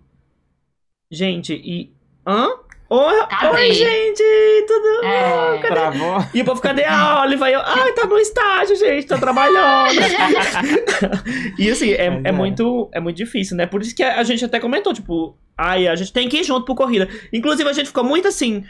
[1.11, 1.92] Gente, e.
[2.27, 2.49] Hã?
[2.96, 3.72] Oi, Cadê?
[3.72, 4.22] gente,
[4.68, 5.30] tudo É.
[5.30, 5.62] bom?
[5.62, 5.68] Cadê?
[5.74, 6.24] Travou?
[6.33, 7.50] E o povo, cadê a Oliva?
[7.50, 9.90] E eu, ai, tá no estágio, gente, tá trabalhando.
[11.59, 12.33] e assim, é, é é.
[12.33, 13.66] muito, é muito difícil, né?
[13.66, 16.44] Por isso que a, a gente até comentou, tipo, ai, a gente tem que ir
[16.44, 17.09] junto pro corrida.
[17.33, 18.64] Inclusive, a gente ficou muito assim.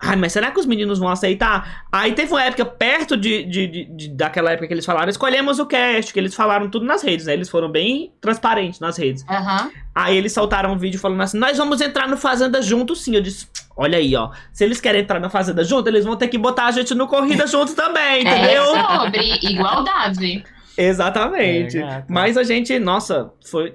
[0.00, 1.84] Ai, mas será que os meninos vão aceitar?
[1.90, 5.58] Aí teve uma época perto de, de, de- de- daquela época que eles falaram, escolhemos
[5.58, 7.32] o cast, que eles falaram tudo nas redes, né?
[7.32, 9.24] Eles foram bem transparentes nas redes.
[9.28, 9.70] Aham.
[9.94, 13.14] Aí eles soltaram um vídeo falando assim: nós vamos entrar no Fazenda junto sim.
[13.14, 14.30] Eu disse: olha aí, ó.
[14.52, 17.06] Se eles querem entrar na Fazenda junto, eles vão ter que botar a gente no
[17.06, 18.76] Corrida junto também, entendeu?
[18.76, 20.44] É sobre igualdade.
[20.76, 21.78] Exatamente.
[21.78, 22.04] É.
[22.08, 23.72] Mas a gente, nossa, foi.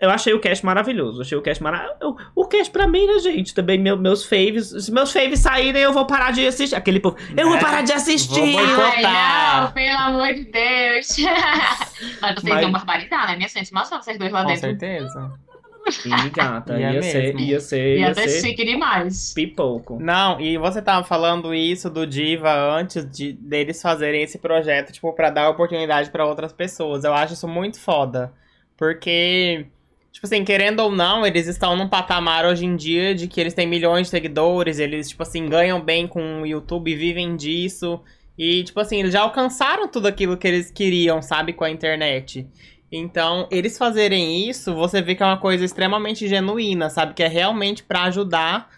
[0.00, 1.20] Eu achei o cast maravilhoso.
[1.22, 2.16] Achei o cast maravilhoso.
[2.34, 3.52] O cast pra mim, né, gente?
[3.54, 4.68] Também meu- meus faves.
[4.68, 6.76] Se meus faves saírem, eu vou parar de assistir.
[6.76, 7.16] Aquele povo.
[7.36, 7.60] Eu vou Né?
[7.60, 8.56] parar de assistir.
[8.58, 9.02] Ai,
[9.62, 11.16] não, pelo amor de Deus.
[12.22, 13.36] Mas vocês Mas- iam barbarizar, né?
[13.36, 14.60] Minha gente, mas só vocês dois lá Com dentro.
[14.60, 15.32] certeza.
[16.04, 19.32] Ih, gata, Ia ia, ser, ia ser, Ia ia ser ser chique demais.
[19.32, 19.98] pipoco.
[19.98, 25.10] Não, e você tava falando isso do Diva antes de deles fazerem esse projeto, tipo,
[25.14, 27.04] pra dar oportunidade pra outras pessoas.
[27.04, 28.32] Eu acho isso muito foda.
[28.76, 29.66] Porque,
[30.12, 33.54] tipo assim, querendo ou não, eles estão num patamar hoje em dia de que eles
[33.54, 38.00] têm milhões de seguidores, eles, tipo assim, ganham bem com o YouTube, vivem disso.
[38.36, 42.46] E, tipo assim, eles já alcançaram tudo aquilo que eles queriam, sabe, com a internet.
[42.90, 47.14] Então, eles fazerem isso, você vê que é uma coisa extremamente genuína, sabe?
[47.14, 48.70] Que é realmente pra ajudar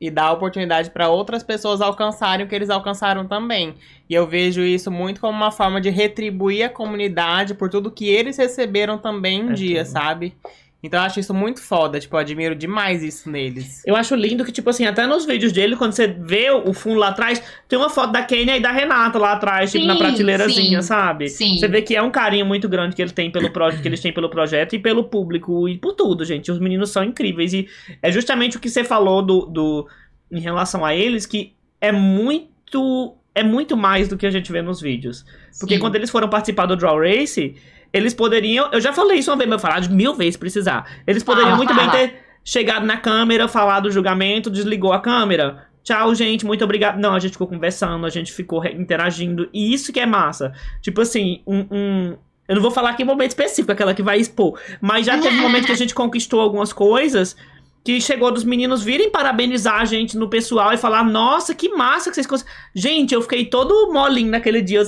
[0.00, 3.74] e dar oportunidade pra outras pessoas alcançarem o que eles alcançaram também.
[4.08, 8.08] E eu vejo isso muito como uma forma de retribuir a comunidade por tudo que
[8.08, 9.92] eles receberam também um É dia, tudo.
[9.92, 10.34] sabe?
[10.80, 13.82] Então eu acho isso muito foda, tipo, eu admiro demais isso neles.
[13.84, 17.00] Eu acho lindo que, tipo assim, até nos vídeos dele, quando você vê o fundo
[17.00, 19.98] lá atrás, tem uma foto da Kenia e da Renata lá atrás, tipo, na Sim,
[19.98, 21.28] prateleirazinha, sim, sabe?
[21.28, 21.58] sim.
[21.58, 24.00] Você vê que é um carinho muito grande que ele tem pelo projeto, que eles
[24.00, 26.52] têm pelo projeto e pelo público e por tudo, gente.
[26.52, 27.52] Os meninos são incríveis.
[27.52, 27.68] E
[28.00, 29.88] é justamente o que você falou do, do
[30.30, 33.16] em relação a eles, que é muito.
[33.34, 35.24] É muito mais do que a gente vê nos vídeos.
[35.60, 35.80] Porque Sim.
[35.80, 37.54] quando eles foram participar do Draw Race,
[37.92, 38.68] eles poderiam.
[38.72, 40.86] Eu já falei isso uma vez, mas eu falar de mil vezes precisar.
[41.06, 41.90] Eles poderiam muito fala.
[41.90, 45.66] bem ter chegado na câmera, falado do julgamento, desligou a câmera.
[45.82, 46.98] Tchau, gente, muito obrigado.
[46.98, 49.48] Não, a gente ficou conversando, a gente ficou interagindo.
[49.54, 50.52] E isso que é massa.
[50.82, 51.66] Tipo assim, um.
[51.70, 54.58] um- eu não vou falar aqui em momento específico, aquela que vai expor.
[54.80, 57.36] Mas já teve um momento que a gente conquistou algumas coisas.
[57.84, 62.10] Que chegou dos meninos virem parabenizar a gente no pessoal e falar: Nossa, que massa
[62.10, 62.56] que vocês conseguiram.
[62.74, 64.80] Gente, eu fiquei todo molinho naquele dia.
[64.80, 64.86] Eu,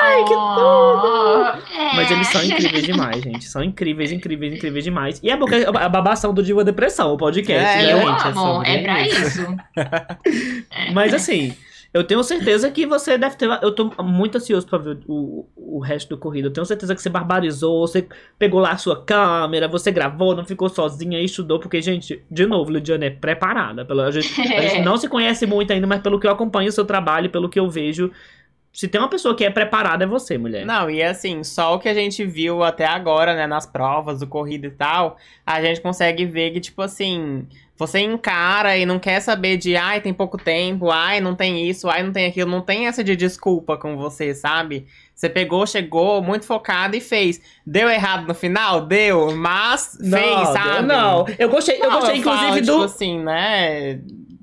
[0.00, 1.62] Ai, que tudo!
[1.96, 3.44] mas eles são incríveis demais, gente.
[3.44, 5.20] São incríveis, incríveis, incríveis demais.
[5.22, 8.08] E é porque a babação do Diva Depressão, o podcast, É, né, Eu gente?
[8.26, 9.26] é amo, sobre é pra isso.
[9.26, 9.56] isso.
[10.70, 10.90] É.
[10.92, 11.54] Mas assim,
[11.92, 13.48] eu tenho certeza que você deve ter.
[13.62, 16.48] Eu tô muito ansioso pra ver o, o resto do corrido.
[16.48, 18.06] Eu tenho certeza que você barbarizou, você
[18.38, 21.58] pegou lá a sua câmera, você gravou, não ficou sozinha e estudou.
[21.58, 23.86] Porque, gente, de novo, Lidiane é preparada.
[23.86, 26.68] Pela, a, gente, a gente não se conhece muito ainda, mas pelo que eu acompanho
[26.68, 28.12] o seu trabalho, pelo que eu vejo.
[28.70, 30.66] Se tem uma pessoa que é preparada, é você, mulher.
[30.66, 34.26] Não, e assim, só o que a gente viu até agora, né, nas provas do
[34.26, 37.46] corrida e tal, a gente consegue ver que, tipo assim,
[37.78, 41.88] você encara e não quer saber de, ai, tem pouco tempo, ai, não tem isso,
[41.88, 44.84] ai, não tem aquilo, não tem essa de desculpa com você, sabe?
[45.14, 47.40] Você pegou, chegou, muito focado e fez.
[47.64, 48.80] Deu errado no final?
[48.84, 50.86] Deu, mas Não, fez, sabe?
[50.86, 52.82] Não, eu gostei, eu Não, gostei, falo, inclusive, tipo do.
[52.82, 54.00] assim, né?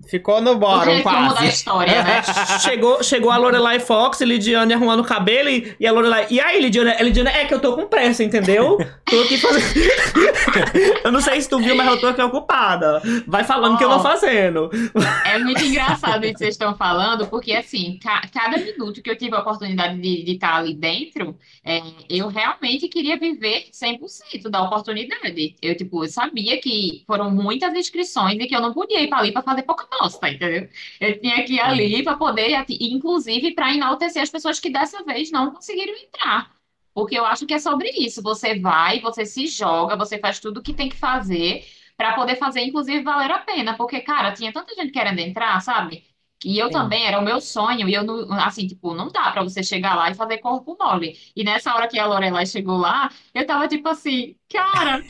[0.08, 1.48] Ficou no bórum, resumo da quase.
[1.48, 2.22] história, né?
[2.62, 6.28] chegou, chegou a Lorelai Fox e Lidiane arrumando o cabelo e, e a Lorelai.
[6.30, 6.92] E aí, Lidiane?
[6.92, 8.78] A Lidiane, é que eu tô com pressa, entendeu?
[9.06, 9.66] Tô aqui fazendo.
[11.04, 13.02] eu não sei se tu viu, mas eu tô aqui ocupada.
[13.28, 14.70] Vai falando que eu vou fazendo.
[15.26, 19.18] É muito engraçado isso que vocês estão falando, porque assim, ca- cada minuto que eu
[19.18, 25.56] tive a oportunidade de estar ali dentro, é, eu realmente queria viver 100% da oportunidade.
[25.62, 29.20] Eu, tipo, eu sabia que foram muitas inscrições e que eu não podia ir para
[29.20, 30.70] ali para fazer pouca bosta, entendeu?
[31.00, 35.04] Eu tinha que ir ali para poder, ati- inclusive, para enaltecer as pessoas que dessa
[35.04, 36.52] vez não conseguiram entrar.
[36.94, 38.22] Porque eu acho que é sobre isso.
[38.22, 41.66] Você vai, você se joga, você faz tudo o que tem que fazer
[41.98, 43.76] para poder fazer, inclusive, valer a pena.
[43.78, 46.06] Porque, cara, tinha tanta gente querendo entrar, sabe?
[46.46, 46.74] E eu Sim.
[46.74, 49.96] também, era o meu sonho, e eu não, assim, tipo, não dá pra você chegar
[49.96, 51.18] lá e fazer corpo mole.
[51.36, 55.04] E nessa hora que a Lorelai chegou lá, eu tava tipo assim, cara,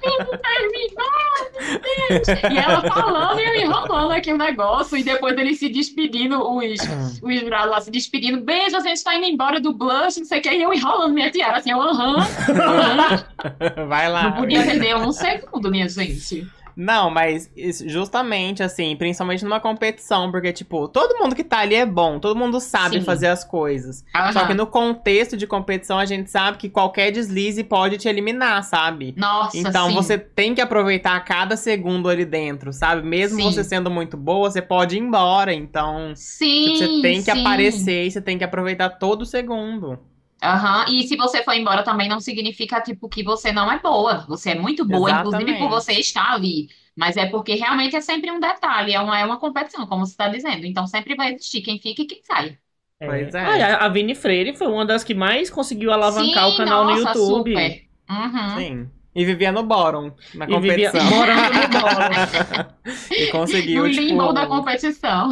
[0.00, 2.28] como terminou, meu Deus!
[2.50, 6.80] E ela falando e eu enrolando aqui o negócio, e depois ele se despedindo, os,
[7.22, 10.42] os lá se despedindo, beijo, a gente tá indo embora do blush, não sei o
[10.42, 12.16] que, e eu enrolando minha tiara, assim, eu, aham,
[12.48, 13.24] aham.
[13.86, 14.30] Vai lá.
[14.30, 16.46] Não podia perder um segundo, minha gente.
[16.76, 17.50] Não, mas
[17.86, 22.38] justamente assim, principalmente numa competição, porque, tipo, todo mundo que tá ali é bom, todo
[22.38, 23.04] mundo sabe Sim.
[23.04, 24.04] fazer as coisas.
[24.32, 24.46] Só Aham.
[24.46, 29.14] que no contexto de competição, a gente sabe que qualquer deslize pode te eliminar, sabe?
[29.16, 29.94] Nossa, Então sim.
[29.94, 33.06] você tem que aproveitar cada segundo ali dentro, sabe?
[33.06, 33.44] Mesmo Sim.
[33.44, 35.52] você sendo muito boa, você pode ir embora.
[35.52, 39.98] Então, Sim, tipo, você tem que aparecer e você tem que aproveitar todo segundo.
[40.42, 44.24] Aham, E se você for embora também não significa, tipo, que você não é boa.
[44.28, 45.68] Você é muito boa, inclusive por Exatamente.
[45.68, 46.68] você estar ali.
[46.96, 50.12] Mas é porque realmente é sempre um detalhe, é uma, é uma competição, como você
[50.12, 50.66] está dizendo.
[50.66, 52.58] Então sempre vai existir quem fica e quem sai.
[52.98, 53.62] Pois é.
[53.62, 56.90] Ah, a- Vini Freire foi uma das que mais conseguiu alavancar Sim, o canal no
[56.90, 57.50] nossa, YouTube.
[57.50, 57.82] super.
[58.10, 58.56] Uhum.
[58.58, 58.90] Sim.
[59.14, 61.04] E vivia no bórum, na E vivia competição.
[61.10, 62.72] morando no bolo.
[63.16, 64.00] e conseguiu, No tipo...
[64.00, 65.30] limbo da competição.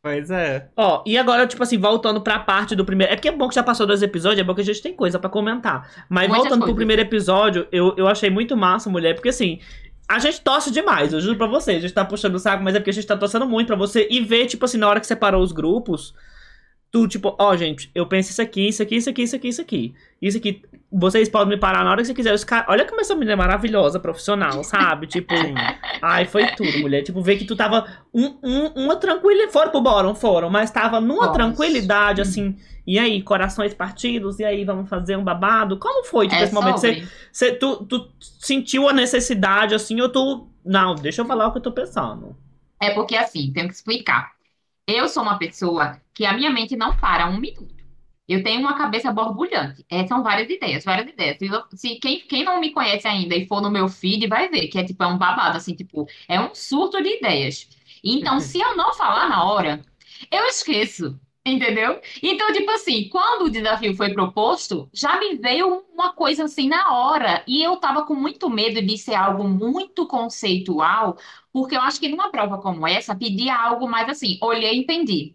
[0.00, 0.68] Pois é.
[0.76, 3.12] Ó, e agora, tipo assim, voltando pra parte do primeiro.
[3.12, 4.94] É porque é bom que já passou dois episódios, é bom que a gente tem
[4.94, 5.90] coisa pra comentar.
[6.08, 6.76] Mas Muitas voltando pro coisas.
[6.76, 9.60] primeiro episódio, eu, eu achei muito massa, mulher, porque assim.
[10.10, 11.72] A gente torce demais, eu juro pra você.
[11.72, 13.76] A gente tá puxando o saco, mas é porque a gente tá torcendo muito pra
[13.76, 14.08] você.
[14.10, 16.14] E ver, tipo assim, na hora que separou os grupos,
[16.90, 19.60] tu, tipo, ó, gente, eu penso isso aqui, isso aqui, isso aqui, isso aqui, isso
[19.60, 19.94] aqui.
[20.20, 22.32] Isso aqui, vocês podem me parar na hora que você quiser.
[22.34, 22.66] Os cara...
[22.68, 25.06] Olha como essa menina é maravilhosa, profissional, sabe?
[25.18, 25.32] Tipo,
[26.02, 27.02] ai, foi tudo, mulher.
[27.02, 29.52] Tipo, ver que tu tava um, um- uma tranquilidade.
[29.52, 31.32] Foram pro Bórum, foram, mas tava numa Nossa.
[31.34, 32.56] tranquilidade, assim.
[32.86, 35.78] E aí, corações partidos, e aí, vamos fazer um babado?
[35.78, 36.78] Como foi, tipo, É esse momento?
[37.30, 40.48] Você- tu, tu sentiu a necessidade, assim, ou tu.
[40.64, 42.34] Não, deixa eu falar o que eu tô pensando.
[42.80, 44.32] É porque assim, tenho que explicar.
[44.88, 47.76] Eu sou uma pessoa que a minha mente não para um minuto.
[48.26, 49.84] Eu tenho uma cabeça borbulhante.
[49.90, 51.36] É, são várias ideias, várias ideias.
[51.74, 54.78] Se, quem, quem não me conhece ainda e for no meu feed, vai ver que
[54.78, 57.68] é tipo é um babado, assim, tipo, é um surto de ideias.
[58.02, 59.84] Então, se eu não falar na hora,
[60.30, 61.20] eu esqueço.
[61.46, 62.00] Entendeu?
[62.22, 66.92] Então, tipo assim, quando o desafio foi proposto, já me veio uma coisa assim na
[66.92, 67.42] hora.
[67.46, 71.16] E eu tava com muito medo de ser algo muito conceitual,
[71.58, 75.34] porque eu acho que numa prova como essa, pedia algo mais assim, olhei e entendi.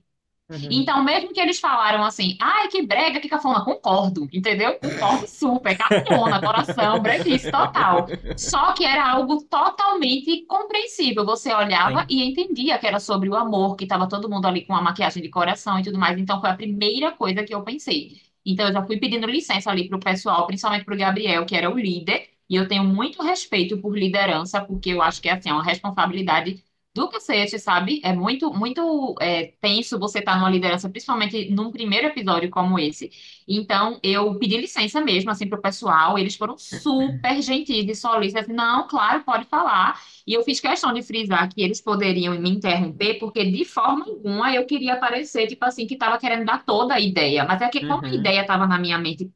[0.49, 0.69] Uhum.
[0.71, 4.79] Então, mesmo que eles falaram assim, ai, que brega, que cafona, concordo, entendeu?
[4.79, 8.07] Concordo super, cafona, coração, breguice total.
[8.37, 11.25] Só que era algo totalmente compreensível.
[11.25, 14.73] Você olhava e entendia que era sobre o amor, que estava todo mundo ali com
[14.73, 16.17] a maquiagem de coração e tudo mais.
[16.17, 18.21] Então, foi a primeira coisa que eu pensei.
[18.45, 21.77] Então, eu já fui pedindo licença ali pro pessoal, principalmente pro Gabriel, que era o
[21.77, 22.29] líder.
[22.53, 26.63] E eu tenho muito respeito por liderança, porque eu acho que assim, é uma responsabilidade
[26.95, 28.01] do cacete, sabe?
[28.03, 33.09] É muito, muito é, tenso você estar numa liderança, principalmente num primeiro episódio como esse.
[33.47, 36.17] Então, eu pedi licença mesmo, assim, pro pessoal.
[36.19, 38.43] Eles foram super gentis e solícitos.
[38.43, 39.99] Assim, não, claro, pode falar.
[40.25, 44.53] E eu fiz questão de frisar que eles poderiam me interromper, porque de forma alguma
[44.53, 47.43] eu queria parecer, tipo assim, que estava querendo dar toda a ideia.
[47.45, 48.15] Mas é que como a Uhum.
[48.15, 49.31] ideia estava na minha mente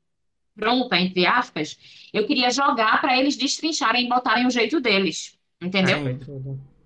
[0.57, 1.77] pronta, entre aspas,
[2.13, 5.37] eu queria jogar para eles destrincharem e botarem o jeito deles.
[5.61, 5.99] Entendeu?
[5.99, 6.19] Ai,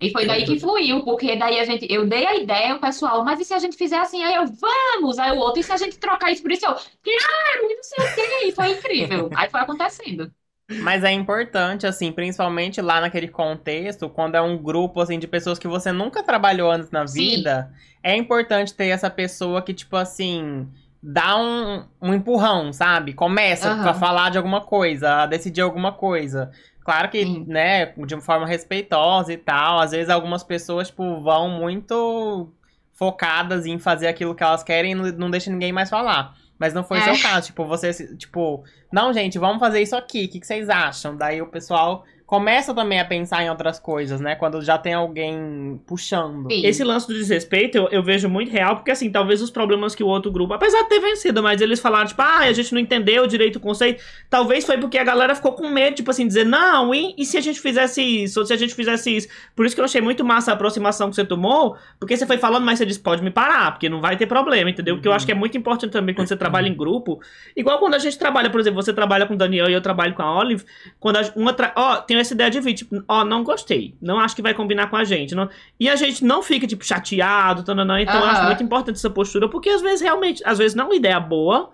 [0.02, 3.24] E foi daí que fluiu, porque daí a gente, eu dei a ideia, o pessoal,
[3.24, 4.24] mas e se a gente fizer assim?
[4.24, 5.20] Aí eu, vamos!
[5.20, 6.66] Aí o outro, e se a gente trocar isso por isso?
[6.66, 7.72] Eu, claro!
[7.72, 9.32] E não sei o quê, e foi incrível.
[9.36, 10.34] Aí foi acontecendo.
[10.78, 15.60] Mas é importante, assim, principalmente lá naquele contexto, quando é um grupo, assim, de pessoas
[15.60, 17.44] que você nunca trabalhou antes na Sim.
[17.44, 20.68] vida, é importante ter essa pessoa que, tipo assim,
[21.02, 23.14] dá um, um empurrão, sabe?
[23.14, 23.90] Começa Aham.
[23.90, 26.52] a falar de alguma coisa, a decidir alguma coisa.
[26.84, 27.46] Claro que, Sim.
[27.48, 32.50] né, de uma forma respeitosa e tal, às vezes algumas pessoas, tipo, vão muito
[32.94, 36.36] focadas em fazer aquilo que elas querem e não, não deixa ninguém mais falar.
[36.60, 37.02] Mas não foi É.
[37.02, 40.70] seu caso, tipo, você, tipo, não, gente, vamos fazer isso aqui, o que, que vocês
[40.70, 41.16] acham?
[41.18, 44.36] Daí o pessoal começa também a pensar em outras coisas, né?
[44.36, 46.50] Quando já tem alguém puxando.
[46.50, 46.66] Sim.
[46.66, 50.02] Esse lance do desrespeito eu, eu vejo muito real, porque assim, talvez os problemas que
[50.02, 52.80] o outro grupo, apesar de ter vencido, mas eles falaram, tipo, ah, a gente não
[52.80, 54.02] entendeu direito o conceito.
[54.30, 57.36] Talvez foi porque a galera ficou com medo, tipo assim, dizer, não, e, e se
[57.36, 58.40] a gente fizesse isso?
[58.40, 59.28] Ou se a gente fizesse isso?
[59.54, 62.38] Por isso que eu achei muito massa a aproximação que você tomou, porque você foi
[62.38, 64.96] falando, mas você disse, pode me parar, porque não vai ter problema, entendeu?
[64.96, 67.20] Porque eu acho que é muito importante também quando você trabalha em grupo.
[67.58, 70.14] Igual quando a gente trabalha, por exemplo, você trabalha com o Daniel e eu trabalho
[70.14, 70.64] com a Olive,
[70.98, 71.54] quando a, uma.
[71.76, 74.90] Ó, tem essa ideia de vir, tipo, ó, não gostei, não acho que vai combinar
[74.90, 75.36] com a gente.
[75.36, 75.50] Não...
[75.80, 79.50] E a gente não fica, tipo, chateado, tananã, então eu acho muito importante essa postura,
[79.50, 81.72] porque às vezes realmente, às vezes não é uma ideia boa.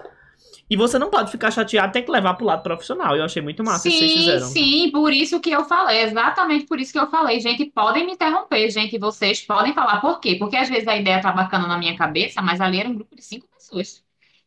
[0.70, 3.16] E você não pode ficar chateado, tem que levar pro lado profissional.
[3.16, 4.48] Eu achei muito massa isso que vocês Sim, fizeram.
[4.48, 7.40] sim, por isso que eu falei, exatamente por isso que eu falei.
[7.40, 10.36] Gente, podem me interromper, gente, vocês podem falar por quê?
[10.36, 13.16] Porque às vezes a ideia tá bacana na minha cabeça, mas ali era um grupo
[13.16, 14.04] de cinco pessoas.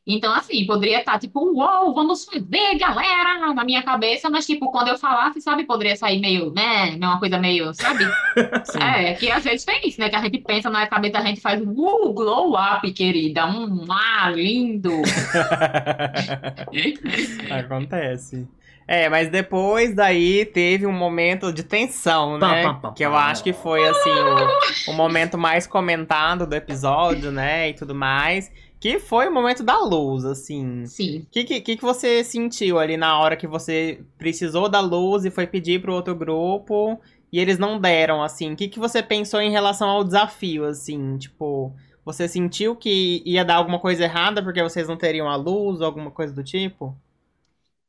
[0.06, 4.88] Então, assim, poderia estar tipo, uou, vamos fazer, galera, na minha cabeça, mas, tipo, quando
[4.88, 8.04] eu falasse, sabe, poderia sair meio, né, uma coisa meio, sabe?
[8.80, 11.40] É, que às vezes tem isso, né, que a gente pensa na cabeça, a gente
[11.40, 14.90] faz, uh, glow up, querida, um, ah, lindo.
[17.50, 18.48] Acontece.
[18.86, 22.62] É, mas depois daí teve um momento de tensão, Pá, né?
[22.64, 23.30] pá, pá, que eu pá.
[23.30, 27.68] acho que foi, assim, o, o momento mais comentado do episódio, né?
[27.68, 28.50] E tudo mais.
[28.80, 30.86] Que foi o momento da luz, assim.
[30.86, 31.18] Sim.
[31.18, 35.30] O que, que, que você sentiu ali na hora que você precisou da luz e
[35.30, 36.98] foi pedir pro outro grupo
[37.30, 38.54] e eles não deram, assim?
[38.54, 41.18] O que, que você pensou em relação ao desafio, assim?
[41.18, 45.80] Tipo, você sentiu que ia dar alguma coisa errada porque vocês não teriam a luz
[45.80, 46.96] ou alguma coisa do tipo?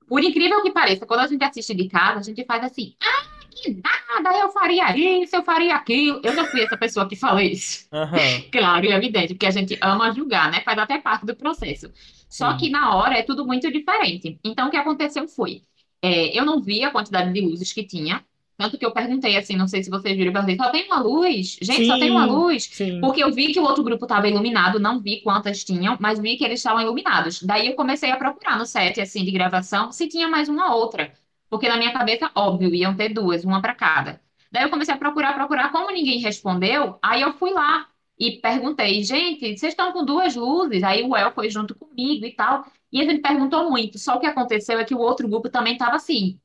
[0.09, 3.40] Por incrível que pareça, quando a gente assiste de casa, a gente faz assim, ah,
[3.51, 6.21] que nada, eu faria isso, eu faria aquilo.
[6.23, 7.87] Eu já fui essa pessoa que falou isso.
[7.91, 8.17] Aham.
[8.51, 10.61] Claro e evidente, porque a gente ama julgar, né?
[10.61, 11.91] Faz até parte do processo.
[12.29, 12.57] Só Sim.
[12.57, 14.39] que na hora é tudo muito diferente.
[14.43, 15.63] Então, o que aconteceu foi,
[16.01, 18.23] é, eu não vi a quantidade de luzes que tinha,
[18.61, 21.01] tanto que eu perguntei assim, não sei se vocês viram, eu perguntei, só tem uma
[21.01, 21.57] luz?
[21.61, 22.31] Gente, só tem uma Sim.
[22.31, 22.63] luz?
[22.71, 23.01] Sim.
[23.01, 26.37] Porque eu vi que o outro grupo estava iluminado, não vi quantas tinham, mas vi
[26.37, 27.41] que eles estavam iluminados.
[27.41, 31.11] Daí eu comecei a procurar no set assim de gravação se tinha mais uma outra,
[31.51, 34.21] porque na minha cabeça, óbvio, iam ter duas, uma para cada.
[34.49, 37.87] Daí eu comecei a procurar, procurar, como ninguém respondeu, aí eu fui lá
[38.17, 40.81] e perguntei, gente, vocês estão com duas luzes?
[40.81, 43.99] Aí o El foi junto comigo e tal, e ele perguntou muito.
[43.99, 46.39] Só o que aconteceu é que o outro grupo também estava assim,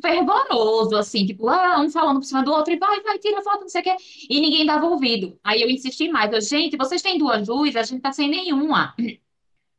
[0.00, 3.62] fervoroso, assim, tipo, ah, um falando por cima do outro, e vai, vai, tira foto,
[3.62, 3.96] não sei o quê,
[4.30, 5.36] e ninguém dava ouvido.
[5.42, 8.94] Aí eu insisti mais, eu, gente, vocês têm duas luzes, a gente tá sem nenhuma.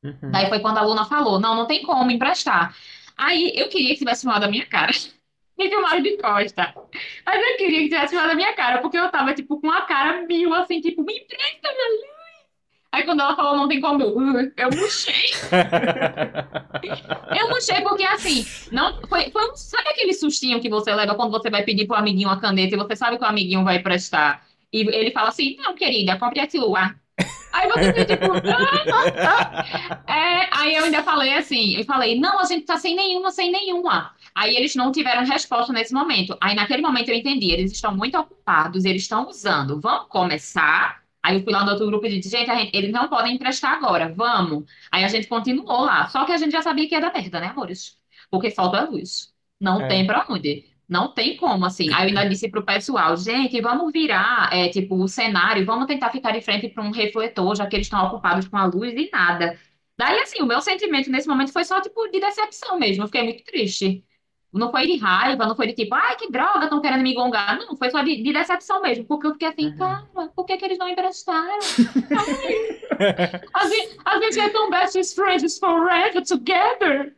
[0.04, 0.32] Uhum.
[0.32, 2.76] Daí foi quando a Luna falou, não, não tem como emprestar.
[3.18, 4.92] Aí eu queria que tivesse filmado a minha cara.
[5.58, 6.74] Me filmaram de costa.
[7.26, 9.84] Mas eu queria que tivesse filmado a minha cara, porque eu tava, tipo, com a
[9.84, 12.16] cara mil, assim, tipo, me empresta minha luz.
[12.92, 15.14] Aí quando ela falou, não tem como, eu, "Uh", eu murchei.
[17.40, 21.32] Eu murchei porque, assim, não, foi, foi um, sabe aquele sustinho que você leva quando
[21.32, 24.46] você vai pedir pro amiguinho uma caneta e você sabe que o amiguinho vai prestar?
[24.72, 26.96] E ele fala assim, não, querida, compre a celular.
[27.56, 28.26] Aí você fica tipo,
[29.24, 29.66] ah.
[30.08, 33.52] É, aí eu ainda falei assim, eu falei, não, a gente tá sem nenhuma, sem
[33.52, 34.14] nenhuma.
[34.34, 36.38] Aí eles não tiveram resposta nesse momento.
[36.42, 39.80] Aí naquele momento eu entendi, eles estão muito ocupados, eles estão usando.
[39.80, 41.02] Vamos começar?
[41.24, 43.36] Aí eu fui lá no outro grupo e disse, gente, a gente- eles não podem
[43.36, 44.66] emprestar agora, vamos.
[44.92, 46.08] Aí a gente continuou lá.
[46.10, 47.98] Só que a gente já sabia que ia dar merda, né, amores?
[48.30, 49.34] Porque falta a luz.
[49.60, 49.88] Não É.
[49.88, 50.66] tem pra onde.
[50.88, 51.92] Não tem como, assim.
[51.94, 56.12] Aí eu ainda disse pro pessoal, gente, vamos virar, é, tipo, o cenário, vamos tentar
[56.12, 59.10] ficar de frente para um refletor, já que eles estão ocupados com a luz e
[59.12, 59.58] nada.
[59.98, 63.04] Daí, assim, o meu sentimento nesse momento foi só, tipo, de decepção mesmo.
[63.04, 64.04] Eu fiquei muito triste.
[64.54, 67.58] Não foi de raiva, não foi de tipo, ai, que droga, estão querendo me gongar.
[67.58, 69.04] Não, foi só de, de decepção mesmo.
[69.06, 69.78] Porque eu fiquei assim, Uhum.
[69.78, 71.60] cara, por que que eles não emprestaram?
[73.54, 77.16] A gente, a gente é tão best friends forever together.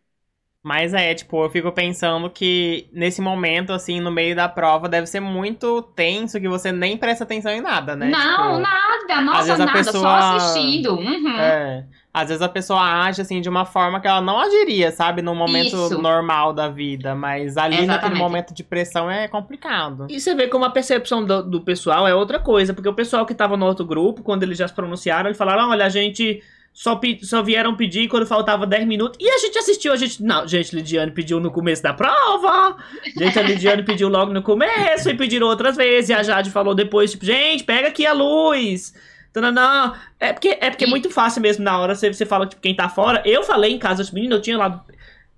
[0.68, 5.08] Mas é, tipo, eu fico pensando que nesse momento, assim, no meio da prova, deve
[5.08, 8.10] ser muito tenso que você nem presta atenção em nada, né?
[8.10, 10.94] Não, Tipo, nada, nossa, vezes a nada, só pessoa- assistindo.
[10.96, 11.38] Uhum.
[11.40, 11.86] É.
[12.14, 15.22] Às vezes a pessoa age, assim, de uma forma que ela não agiria, sabe?
[15.22, 16.02] Num momento Isso.
[16.02, 17.16] normal da vida.
[17.16, 18.20] Mas ali naquele Exatamente.
[18.20, 20.08] momento de pressão é complicado.
[20.10, 23.26] E você vê como a percepção do, do pessoal é outra coisa, porque o pessoal
[23.26, 26.44] que tava no outro grupo, quando eles já se pronunciaram, eles falaram: olha, a gente
[26.80, 29.18] só, só vieram pedir quando faltava 10 minutos.
[29.20, 30.22] E a gente assistiu, a gente.
[30.22, 32.78] Não, gente, Lidiane pediu no começo da prova.
[33.18, 36.12] Gente, a Lidiane pediu logo no começo e pediram outras vezes.
[36.12, 38.94] E a Jade falou depois, tipo, gente, pega aqui a luz.
[39.34, 39.94] Tananã.
[40.20, 41.96] É porque é porque é E- muito fácil mesmo na hora.
[41.96, 43.24] Você, você fala, tipo, quem tá fora.
[43.26, 44.86] Eu falei em casa, menino, eu tinha lá.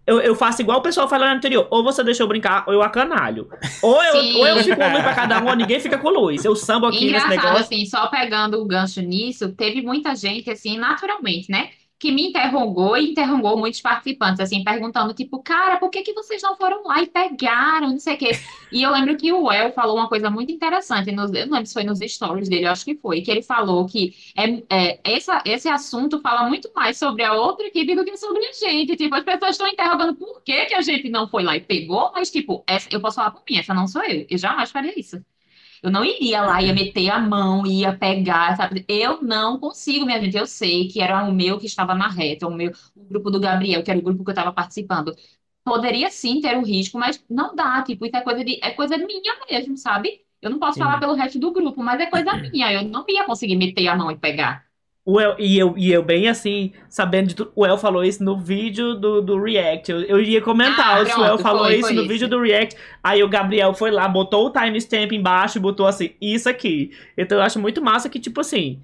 [0.07, 1.67] Eu, eu faço igual o pessoal falou no anterior.
[1.69, 3.47] Ou você deixa eu brincar, ou eu acanalho.
[3.81, 4.35] Ou eu, Sim.
[4.37, 6.43] ou eu fico com luz pra cada um, ou ninguém fica com luz.
[6.43, 7.59] Eu sambo aqui nesse Engraçado, negócio.
[7.59, 11.69] assim, só pegando o gancho nisso, teve muita gente, assim, naturalmente, né?
[11.99, 16.41] Que me interrogou e interrogou muitos participantes, assim, perguntando, tipo, cara, por que que vocês
[16.41, 18.31] não foram lá e pegaram, não sei o quê.
[18.71, 21.65] E eu lembro que o El falou uma coisa muito interessante, nos, eu não lembro
[21.67, 24.99] se foi nos stories dele, eu acho que foi, que ele falou que é, é,
[25.03, 28.95] essa, esse assunto fala muito mais sobre a outra equipe do que sobre a gente.
[28.95, 32.11] Tipo, as pessoas estão interrogando por que que a gente não foi lá e pegou,
[32.13, 34.25] mas, tipo, essa, eu posso falar por mim, essa não sou eu.
[34.29, 35.21] Eu jamais faria isso.
[35.83, 38.85] Eu não iria lá, ia meter a mão, ia pegar, sabe?
[38.87, 40.37] Eu não consigo, minha gente.
[40.37, 43.39] Eu sei que era o meu que estava na reta, o meu, o grupo do
[43.39, 45.15] Gabriel, que era o grupo que eu estava participando.
[45.63, 48.97] Poderia sim ter o risco, mas não dá, tipo, isso é coisa de, é coisa
[48.97, 50.25] minha mesmo, sabe?
[50.41, 50.79] Eu não posso Sim.
[50.79, 52.71] falar pelo resto do grupo, mas é coisa minha.
[52.73, 54.68] Eu não ia conseguir meter a mão e pegar.
[55.11, 57.51] O El, e, eu, e eu bem assim, sabendo de tudo.
[57.55, 59.91] O El falou isso no vídeo do, do React.
[59.91, 62.09] Eu, eu ia comentar Ah, se o El pronto, falou foi, isso foi no isso.
[62.09, 62.75] vídeo do React.
[63.03, 66.91] Aí o Gabriel foi lá, botou o timestamp embaixo e botou assim, isso aqui.
[67.17, 68.79] Então eu acho muito massa que, tipo assim.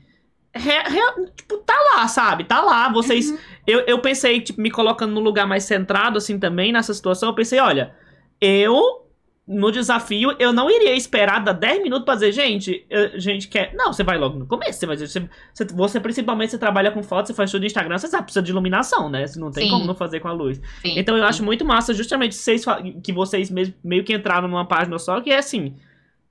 [0.54, 2.44] re- re- tipo, tá lá, sabe?
[2.46, 2.90] Tá lá.
[2.92, 3.30] Vocês.
[3.30, 3.38] Uhum.
[3.68, 7.30] Eu, eu pensei, tipo, me colocando num lugar mais centrado, assim, também, nessa situação.
[7.30, 7.94] Eu pensei, olha,
[8.42, 9.05] eu.
[9.48, 13.76] No desafio, eu não iria esperar dar 10 minutos pra dizer, gente, a gente quer.
[13.76, 14.80] Não, você vai logo no começo.
[14.80, 15.30] Você vai você,
[15.72, 18.50] você, principalmente, você trabalha com foto, você faz tudo no Instagram, você sabe, precisa de
[18.50, 19.28] iluminação, né?
[19.28, 19.72] Você não tem Sim.
[19.72, 20.60] como não fazer com a luz.
[20.82, 20.98] Sim.
[20.98, 22.66] Então eu acho muito massa, justamente, vocês,
[23.04, 25.76] que vocês mesmo, meio que entraram numa página só, que é assim,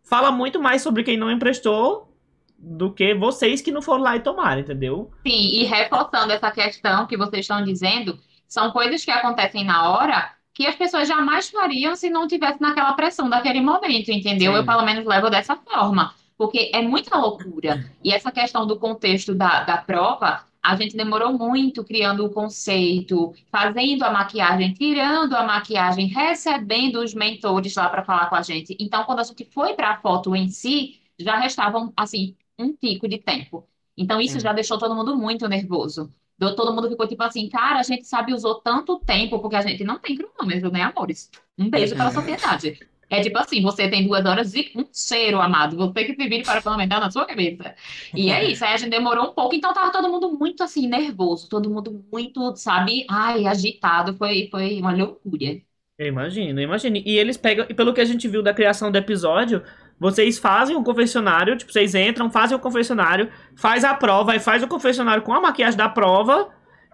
[0.02, 2.12] fala muito mais sobre quem não emprestou
[2.58, 5.12] do que vocês que não foram lá e tomaram, entendeu?
[5.24, 10.32] Sim, e reforçando essa questão que vocês estão dizendo, são coisas que acontecem na hora
[10.54, 14.52] que as pessoas jamais fariam se não tivesse naquela pressão daquele momento, entendeu?
[14.52, 14.58] Sim.
[14.58, 17.84] Eu, pelo menos, levo dessa forma, porque é muita loucura.
[18.02, 23.34] E essa questão do contexto da, da prova, a gente demorou muito criando o conceito,
[23.50, 28.76] fazendo a maquiagem, tirando a maquiagem, recebendo os mentores lá para falar com a gente.
[28.80, 33.08] Então, quando a gente foi para a foto em si, já restavam, assim, um pico
[33.08, 33.68] de tempo.
[33.96, 34.40] Então, isso Hum.
[34.40, 36.12] já deixou todo mundo muito nervoso.
[36.38, 39.60] Do- Todo mundo ficou tipo assim, cara, a gente sabe usou tanto tempo, porque a
[39.62, 41.30] gente não tem cronômetro, né, amores?
[41.58, 42.78] Um beijo para a sociedade.
[43.10, 45.76] É tipo assim, você tem duas horas e um cheiro, amado.
[45.76, 47.74] Você que se vire para comentar na sua cabeça.
[48.14, 50.86] E é isso, aí a gente demorou um pouco, então tava todo mundo muito assim,
[50.88, 54.16] nervoso, todo mundo muito, sabe, ai, agitado.
[54.16, 55.60] Foi, foi uma loucura.
[55.96, 56.96] Eu imagino, eu imagino.
[56.96, 59.62] E eles pegam, e pelo que a gente viu da criação do episódio,
[60.04, 64.62] vocês fazem um confessionário, tipo, vocês entram, fazem o confessionário, faz a prova e faz
[64.62, 66.50] o confessionário com a maquiagem da prova.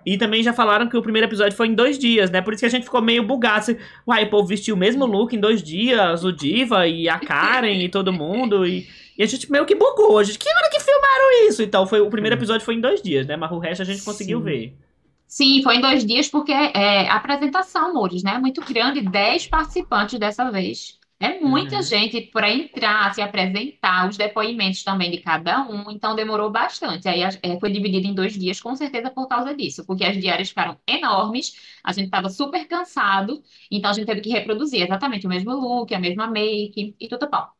[0.07, 2.41] E também já falaram que o primeiro episódio foi em dois dias, né?
[2.41, 3.59] Por isso que a gente ficou meio bugado.
[3.59, 7.19] Assim, Uai, o povo vestiu o mesmo look em dois dias, o Diva e a
[7.19, 8.65] Karen e todo mundo.
[8.65, 8.87] E,
[9.19, 10.17] e a gente meio que bugou.
[10.21, 11.65] A gente, que hora que filmaram isso?
[11.65, 13.37] Então, foi, o primeiro episódio foi em dois dias, né?
[13.37, 14.45] Mas o resto a gente conseguiu Sim.
[14.45, 14.77] ver.
[15.27, 18.39] Sim, foi em dois dias, porque é a apresentação, amores, né?
[18.39, 21.00] Muito grande, 10 participantes dessa vez.
[21.23, 21.83] É muita Uhum.
[21.83, 27.09] gente para entrar, se apresentar, os depoimentos também de cada um, então demorou bastante.
[27.09, 30.49] Aí é, foi dividido em dois dias, com certeza por causa disso, porque as diárias
[30.49, 31.55] ficaram enormes,
[31.85, 35.95] a gente estava super cansado, então a gente teve que reproduzir exatamente o mesmo look,
[35.95, 37.60] a mesma make e tudo bom.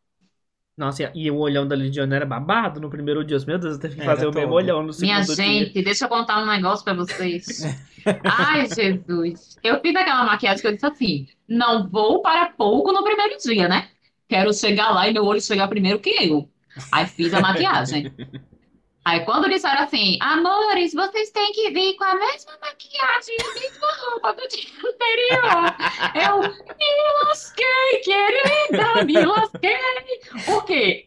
[0.81, 3.37] Nossa, e o olhão da Lidiana era babado no primeiro dia.
[3.47, 4.55] Meu Deus, eu teve que Era fazer o mesmo todo.
[4.57, 5.45] olhão no Minha segundo dia.
[5.45, 7.63] gente, deixa eu contar um negócio pra vocês.
[8.25, 9.59] Ai, Jesus.
[9.63, 13.69] Eu fiz aquela maquiagem que eu disse assim: não vou para pouco no primeiro dia,
[13.69, 13.89] né?
[14.27, 16.49] Quero chegar lá e meu olho chegar primeiro que eu.
[16.91, 18.11] Aí fiz a maquiagem.
[19.05, 23.55] Aí quando disseram assim, amores, vocês têm que vir com a mesma maquiagem e a
[23.55, 25.75] mesma roupa do dia anterior.
[26.15, 26.41] Eu
[26.77, 30.45] me lasquei, querida, me lasquei.
[30.45, 31.07] Por quê?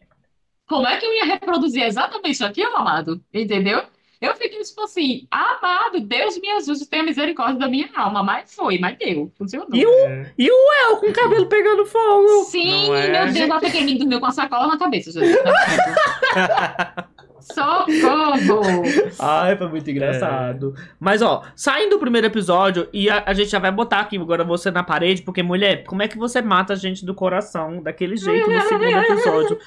[0.66, 3.22] Como é que eu ia reproduzir exatamente isso aqui, amado?
[3.32, 3.82] Entendeu?
[4.20, 8.22] Eu fiquei tipo assim, amado, Deus me ajude, tenha misericórdia da minha alma.
[8.22, 9.68] Mas foi, mas deu, funcionou.
[9.72, 12.44] E o, e o El com o cabelo pegando fogo?
[12.44, 13.08] Sim, é?
[13.08, 15.38] meu Deus, até que ele dormiu com a sacola na cabeça, gente.
[17.52, 18.82] Socorro!
[19.18, 20.74] Ai, foi muito engraçado.
[20.98, 24.42] Mas, ó, saindo do primeiro episódio, e a, a gente já vai botar aqui agora
[24.44, 28.16] você na parede, porque, mulher, como é que você mata a gente do coração daquele
[28.16, 29.58] jeito no segundo episódio?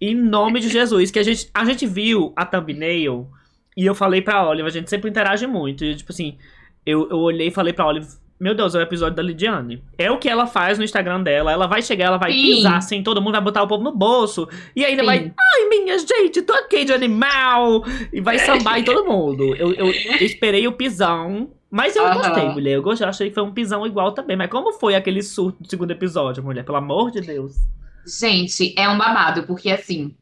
[0.00, 3.28] Em nome de Jesus, que a gente, a gente viu a thumbnail,
[3.76, 6.38] e eu falei pra Olive, a gente sempre interage muito, e, tipo assim,
[6.84, 8.06] eu, eu olhei e falei pra Olive,
[8.38, 9.82] meu Deus, é o episódio da Lidiane.
[9.96, 11.52] É o que ela faz no Instagram dela.
[11.52, 12.42] Ela vai chegar, ela vai Sim.
[12.42, 14.48] pisar assim, todo mundo vai botar o povo no bolso.
[14.74, 15.06] E ainda Sim.
[15.06, 17.82] vai, ai, minha gente, toquei de animal.
[18.12, 19.54] E vai sambar em todo mundo.
[19.56, 21.50] Eu, eu esperei o pisão.
[21.70, 22.14] Mas eu Aham.
[22.14, 22.76] gostei, mulher.
[22.76, 24.36] Eu gostei, achei que foi um pisão igual também.
[24.36, 26.64] Mas como foi aquele surto do segundo episódio, mulher?
[26.64, 27.54] Pelo amor de Deus.
[28.06, 30.14] Gente, é um babado, porque assim,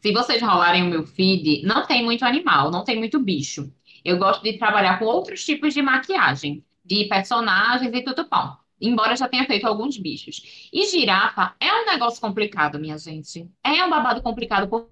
[0.00, 3.70] se vocês rolarem o meu feed, não tem muito animal, não tem muito bicho.
[4.04, 8.56] Eu gosto de trabalhar com outros tipos de maquiagem, de personagens e tudo bom.
[8.80, 10.68] Embora já tenha feito alguns bichos.
[10.72, 13.48] E girafa é um negócio complicado, minha gente.
[13.64, 14.90] É um babado complicado por-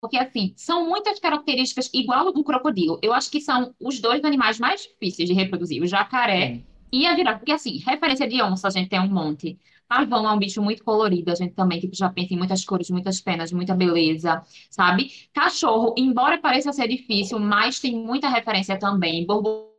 [0.00, 2.98] Porque, assim, são muitas características igual do crocodilo.
[3.02, 6.62] Eu acho que são os dois animais mais difíceis de reproduzir, o jacaré
[6.92, 7.38] e a girafa.
[7.38, 9.58] Porque, assim, referência de onça a gente tem um monte.
[9.88, 12.90] Pavão é um bicho muito colorido, a gente também tipo, já pensa em muitas cores,
[12.90, 15.10] muitas penas, muita beleza, sabe?
[15.32, 19.26] Cachorro, embora pareça ser difícil, mas tem muita referência também.
[19.26, 19.73] Borboleta,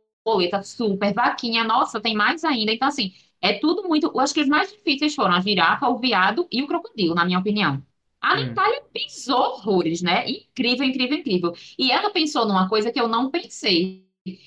[0.64, 1.12] super.
[1.14, 2.72] Vaquinha, nossa, tem mais ainda.
[2.72, 4.06] Então, assim, é tudo muito.
[4.08, 7.24] Eu acho que os mais difíceis foram a girafa, o viado e o crocodilo, na
[7.24, 7.82] minha opinião.
[8.20, 8.40] A Hum.
[8.40, 10.28] Natália pisou horrores, né?
[10.28, 11.52] Incrível, incrível, incrível.
[11.78, 14.04] E ela pensou numa coisa que eu não pensei,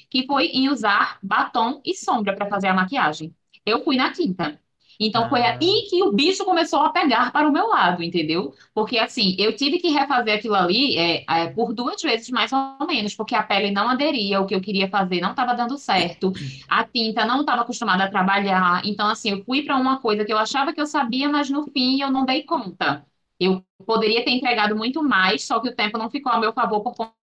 [0.10, 3.34] que foi em usar batom e sombra para fazer a maquiagem.
[3.66, 4.60] Eu fui na tinta.
[5.00, 5.58] Então foi Ah.
[5.60, 8.54] aí que o bicho começou a pegar para o meu lado, entendeu?
[8.74, 12.86] Porque assim, eu tive que refazer aquilo ali é, é, por duas vezes mais ou
[12.88, 16.34] menos, porque a pele não aderia, o que eu queria fazer não estava dando certo,
[16.68, 18.82] a tinta não estava acostumada a trabalhar.
[18.86, 21.64] Então, assim, eu fui para uma coisa que eu achava que eu sabia, mas no
[21.72, 23.06] fim eu não dei conta.
[23.40, 26.82] Eu poderia ter entregado muito mais, só que o tempo não ficou a meu favor
[26.82, 27.14] por conta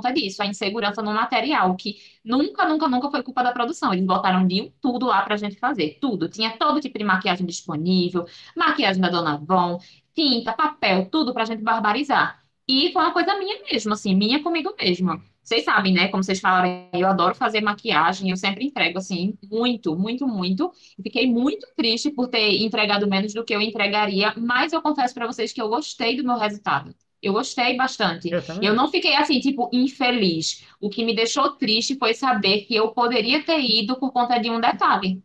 [0.00, 3.92] disso, a insegurança no material, que nunca, nunca, nunca foi culpa da produção.
[3.92, 6.28] Eles botaram de tudo lá pra gente fazer, tudo.
[6.28, 8.24] Tinha todo tipo de maquiagem disponível,
[8.56, 9.78] maquiagem da Dona Von,
[10.14, 12.42] tinta, papel, tudo pra gente barbarizar.
[12.66, 15.22] E foi uma coisa minha mesmo, assim, minha comigo mesma.
[15.42, 16.08] Vocês sabem, né?
[16.08, 20.70] Como vocês falaram, eu adoro fazer maquiagem, eu sempre entrego, assim, muito, muito, muito.
[21.02, 25.26] Fiquei muito triste por ter entregado menos do que eu entregaria, mas eu confesso pra
[25.26, 26.94] vocês que eu gostei do meu resultado.
[27.22, 28.28] Eu gostei bastante.
[28.28, 28.42] Eu.
[28.60, 30.64] Eu não fiquei assim, tipo, infeliz.
[30.80, 34.50] O que me deixou triste foi saber que eu poderia ter ido por conta de
[34.50, 35.22] um detalhe.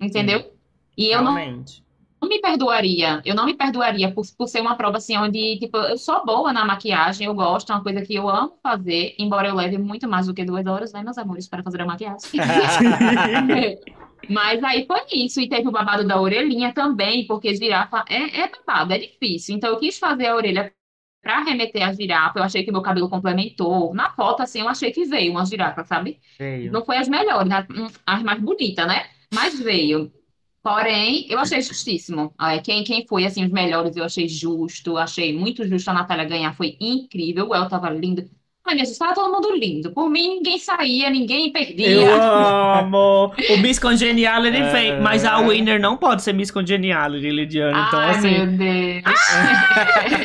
[0.00, 0.52] Entendeu?
[0.96, 1.34] E eu não,
[2.20, 3.20] não me perdoaria.
[3.24, 6.52] Eu não me perdoaria por, por ser uma prova assim, onde, tipo, eu sou boa
[6.52, 10.06] na maquiagem, eu gosto, é uma coisa que eu amo fazer, embora eu leve muito
[10.06, 12.30] mais do que duas horas, né, meus amores, para fazer a maquiagem.
[14.28, 18.50] Mas aí foi isso, e teve o babado da orelhinha também, porque girafa é, é
[18.50, 19.56] babado, é difícil.
[19.56, 20.72] Então eu quis fazer a orelha
[21.22, 23.94] para remeter a girafa, eu achei que meu cabelo complementou.
[23.94, 26.18] Na foto, assim, eu achei que veio uma girafa, sabe?
[26.38, 26.72] Veio.
[26.72, 27.66] Não foi as melhores, as,
[28.06, 29.06] as mais bonitas, né?
[29.32, 30.10] Mas veio.
[30.62, 32.34] Porém, eu achei justíssimo.
[32.64, 36.54] Quem, quem foi, assim, os melhores, eu achei justo, achei muito justo a Natália ganhar,
[36.54, 37.48] foi incrível.
[37.48, 38.28] O El tava lindo.
[38.70, 39.90] Ai, minha gente, tava todo mundo lindo.
[39.90, 41.88] Por mim, ninguém saía, ninguém perdia.
[41.90, 43.32] Eu amo!
[43.50, 44.70] O Miss Congeniality É.
[44.72, 47.86] vem, mas a winner não pode ser Miss Congeniality, Lidiana.
[47.88, 48.30] Então, Ai, assim.
[48.30, 49.02] meu Deus.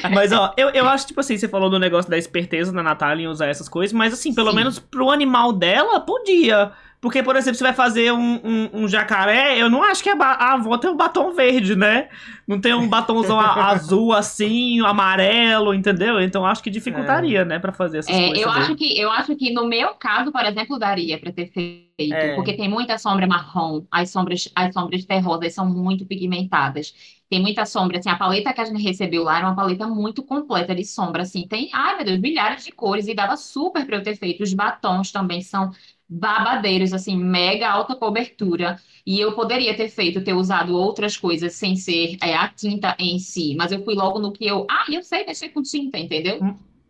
[0.14, 3.24] Mas, ó, eu, eu acho, tipo assim, você falou do negócio da esperteza da Natália
[3.24, 4.56] em usar essas coisas, mas, assim, pelo Sim.
[4.56, 6.72] menos pro animal dela, podia.
[7.06, 10.53] Porque, por exemplo, você vai fazer um, um, um jacaré, eu não acho que a,
[10.53, 12.10] avó tem um batom verde, né?
[12.47, 16.20] Não tem um batomzão azul assim, amarelo, entendeu?
[16.20, 18.43] Então acho que dificultaria, né, pra fazer essas É, coisas.
[18.43, 21.89] eu acho que eu acho que no meu caso, por exemplo, daria para ter feito,
[22.14, 22.36] É.
[22.36, 26.93] porque tem muita sombra marrom, as sombras as sombras terrosas são muito pigmentadas.
[27.28, 30.24] Tem muita sombra, assim, a paleta que a gente recebeu lá era uma paleta muito
[30.24, 33.95] completa de sombra, assim, tem, ai meu Deus, milhares de cores e dava super para
[33.97, 34.43] eu ter feito.
[34.43, 35.72] Os batons também são
[36.10, 38.80] babadeiros, assim, mega alta cobertura.
[39.06, 43.20] E eu poderia ter feito, ter usado outras coisas sem ser é, a tinta em
[43.20, 46.45] si, mas eu fui logo no que eu, ah, eu sei mexer com tinta, entendeu?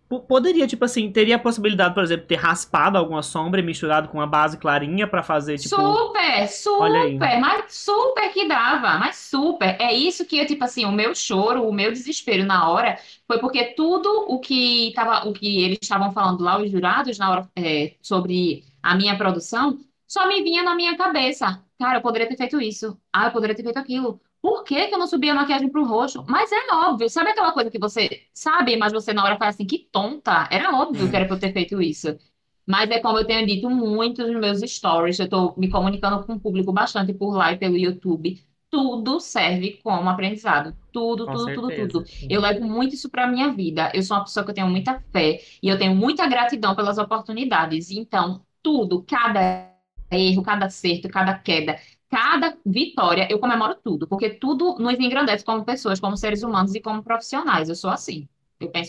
[0.09, 4.07] P- Poderia, tipo assim, teria a possibilidade, por exemplo, ter raspado alguma sombra e misturado
[4.09, 5.75] com uma base clarinha pra fazer, tipo.
[5.77, 9.79] Super, super, mas super que dava, mas super.
[9.79, 13.63] É isso que tipo assim, o meu choro, o meu desespero na hora foi porque
[13.73, 17.95] tudo o que tava, o que eles estavam falando lá, os jurados, na hora, é,
[18.01, 19.77] sobre a minha produção,
[20.07, 21.63] só me vinha na minha cabeça.
[21.79, 22.97] Cara, eu poderia ter feito isso.
[23.11, 24.19] Ah, eu poderia ter feito aquilo.
[24.41, 26.23] Por que que eu não subi a maquiagem pro roxo?
[26.29, 29.65] Mas é óbvio, sabe aquela coisa que você sabe, mas você na hora fala assim,
[29.65, 30.47] que tonta.
[30.51, 32.15] Era óbvio que era pra eu ter feito isso.
[32.67, 36.33] Mas é como eu tenho dito muito nos meus stories, eu tô me comunicando com
[36.33, 38.43] o público bastante por lá e pelo YouTube.
[38.69, 40.75] Tudo serve como aprendizado.
[40.91, 41.87] Tudo, Com tudo, tudo, certeza.
[41.89, 42.05] tudo.
[42.29, 43.91] Eu levo muito isso pra minha vida.
[43.93, 46.97] Eu sou uma pessoa que eu tenho muita fé e eu tenho muita gratidão pelas
[46.97, 47.91] oportunidades.
[47.91, 49.71] Então, tudo, cada
[50.11, 55.63] erro, cada acerto, cada queda, cada vitória, eu comemoro tudo, porque tudo nos engrandece como
[55.63, 57.69] pessoas, como seres humanos e como profissionais.
[57.69, 58.27] Eu sou assim.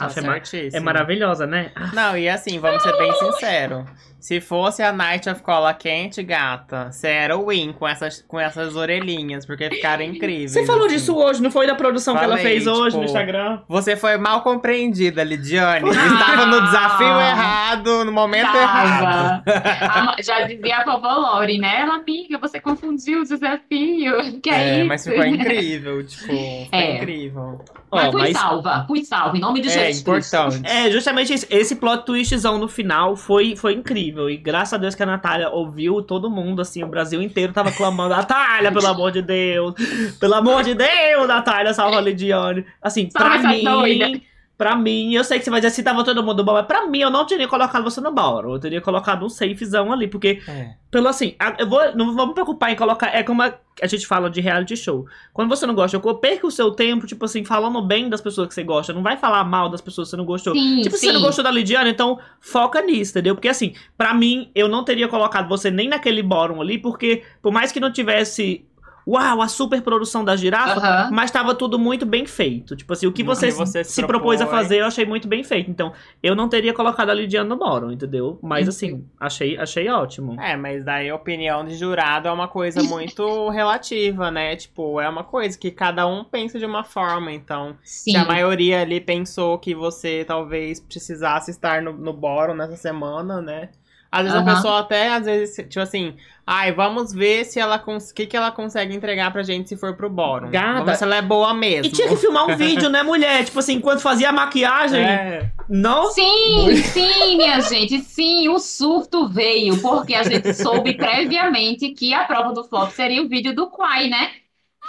[0.00, 0.70] Ah, assim.
[0.72, 1.72] é É maravilhosa, né?
[1.92, 3.84] Não, e assim, vamos ser bem sinceros.
[4.20, 8.40] Se fosse a Night of Cola quente, gata, você era o win com essas, com
[8.40, 10.52] essas orelhinhas, porque ficaram incríveis.
[10.52, 10.96] Você falou assim.
[10.96, 13.60] disso hoje, não foi da produção que ela Falei, fez hoje tipo, no Instagram?
[13.68, 15.90] Você foi mal compreendida, Lidiane.
[15.90, 17.28] Estava no desafio Ah.
[17.30, 19.42] errado, no momento errado.
[19.44, 19.66] Tava.
[20.00, 21.82] A ma- já dizia a vovó Lori, né?
[21.82, 24.40] Ela, amiga, você confundiu o desafio.
[24.42, 24.88] Que é, É, isso?
[24.88, 26.96] mas ficou incrível, tipo, foi É.
[26.96, 27.60] incrível.
[27.92, 30.60] Mas Ó, fui mas- salva, fui salva, em nome de É importante.
[30.64, 34.28] É, justamente esse, esse plot twistzão no final foi, foi incrível.
[34.30, 37.72] E graças a Deus que a Natália ouviu todo mundo, assim, o Brasil inteiro tava
[37.72, 39.74] clamando: Natália, pelo amor de Deus!
[40.18, 42.64] Pelo amor de Deus, Natália, salva a Lidiane.
[42.82, 43.64] Assim, Salva pra mim.
[43.64, 44.20] doida.
[44.58, 46.86] Pra mim, eu sei que você vai dizer assim, tava todo mundo bom, mas pra
[46.86, 48.54] mim eu não teria colocado você no Ballroom.
[48.54, 50.70] Eu teria colocado um safezão ali, porque, É.
[50.90, 53.08] pelo assim, a- eu vou, não vou me preocupar em colocar.
[53.14, 53.52] É como a,
[53.82, 55.04] a gente fala de reality show.
[55.34, 58.48] Quando você não gosta, eu perca o seu tempo, tipo assim, falando bem das pessoas
[58.48, 58.94] que você gosta.
[58.94, 60.54] Não vai falar mal das pessoas que você não gostou.
[60.54, 61.06] Sim, Tipo, se sim.
[61.08, 63.34] você não gostou da Lidiana, então foca nisso, entendeu?
[63.34, 67.52] Porque assim, pra mim, eu não teria colocado você nem naquele bórum ali, porque por
[67.52, 68.64] mais que não tivesse,
[69.06, 72.74] uau, a super produção da girafa, mas tava tudo muito bem feito.
[72.74, 75.44] Tipo assim, o que você, você se se propôs a fazer, eu achei muito bem
[75.44, 75.70] feito.
[75.70, 75.92] Então,
[76.22, 78.38] eu não teria colocado a Lidiana no bórum, entendeu?
[78.42, 80.40] Mas assim, achei, achei ótimo.
[80.40, 84.56] É, mas daí a opinião de jurado é uma coisa muito relativa, né?
[84.56, 87.30] Tipo, é uma coisa que cada um pensa de uma forma.
[87.32, 88.12] Então, Sim.
[88.12, 93.40] se a maioria ali pensou que você talvez precisasse estar no, no bórum nessa semana,
[93.40, 93.70] né?
[94.16, 94.54] Às vezes a Aham.
[94.54, 96.14] pessoa até, às vezes, tipo assim,
[96.46, 98.12] ai, vamos ver se ela cons...
[98.12, 100.50] que, que ela consegue entregar pra gente se for pro bórum.
[100.50, 100.72] Gata.
[100.72, 101.86] Vamos ver se ela é boa mesmo.
[101.86, 103.44] E tinha que filmar um vídeo, né, mulher?
[103.44, 105.50] Tipo assim, enquanto fazia a maquiagem, É.
[105.68, 112.14] não Sim, sim, minha gente, sim, o surto veio, porque a gente soube previamente que
[112.14, 114.30] a prova do flop seria o vídeo do Quai, né?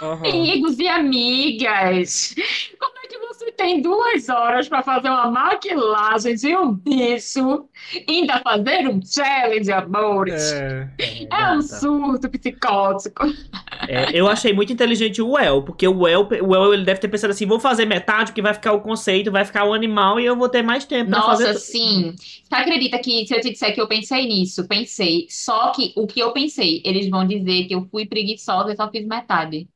[0.00, 0.24] Uhum.
[0.24, 2.34] Amigos e amigas,
[2.78, 8.04] como é que você tem duas horas para fazer uma maquilagem de um bicho e
[8.20, 10.52] ainda fazer um challenge, amores?
[10.52, 10.88] É.
[11.30, 13.24] É um surto psicótico.
[13.86, 17.08] É, eu achei muito inteligente o El, porque o El, o El ele deve ter
[17.08, 20.26] pensado assim: vou fazer metade, que vai ficar o conceito, vai ficar o animal e
[20.26, 21.58] eu vou ter mais tempo Nossa, fazer.
[21.58, 22.14] sim.
[22.16, 25.26] Você acredita que se eu te disser que eu pensei nisso, pensei.
[25.30, 28.90] Só que o que eu pensei, eles vão dizer que eu fui preguiçosa e só
[28.90, 29.68] fiz metade.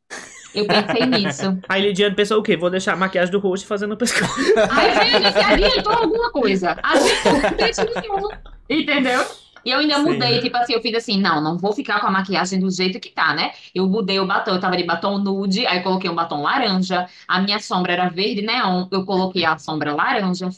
[0.55, 1.59] Eu pensei nisso.
[1.69, 2.57] Aí Lidiane pensou o quê?
[2.57, 4.35] Vou deixar a maquiagem do rosto fazendo o pescoço.
[4.71, 6.77] Aí gente se adiantou alguma coisa.
[6.83, 8.33] Adiantou.
[8.69, 9.25] Entendeu?
[9.65, 10.03] E eu ainda Sim.
[10.03, 12.99] mudei, tipo assim, eu fiz assim, não, não vou ficar com a maquiagem do jeito
[12.99, 13.53] que tá, né?
[13.75, 17.41] Eu mudei o batom, eu tava de batom nude, aí coloquei um batom laranja, a
[17.41, 20.49] minha sombra era verde neon, eu coloquei a sombra laranja,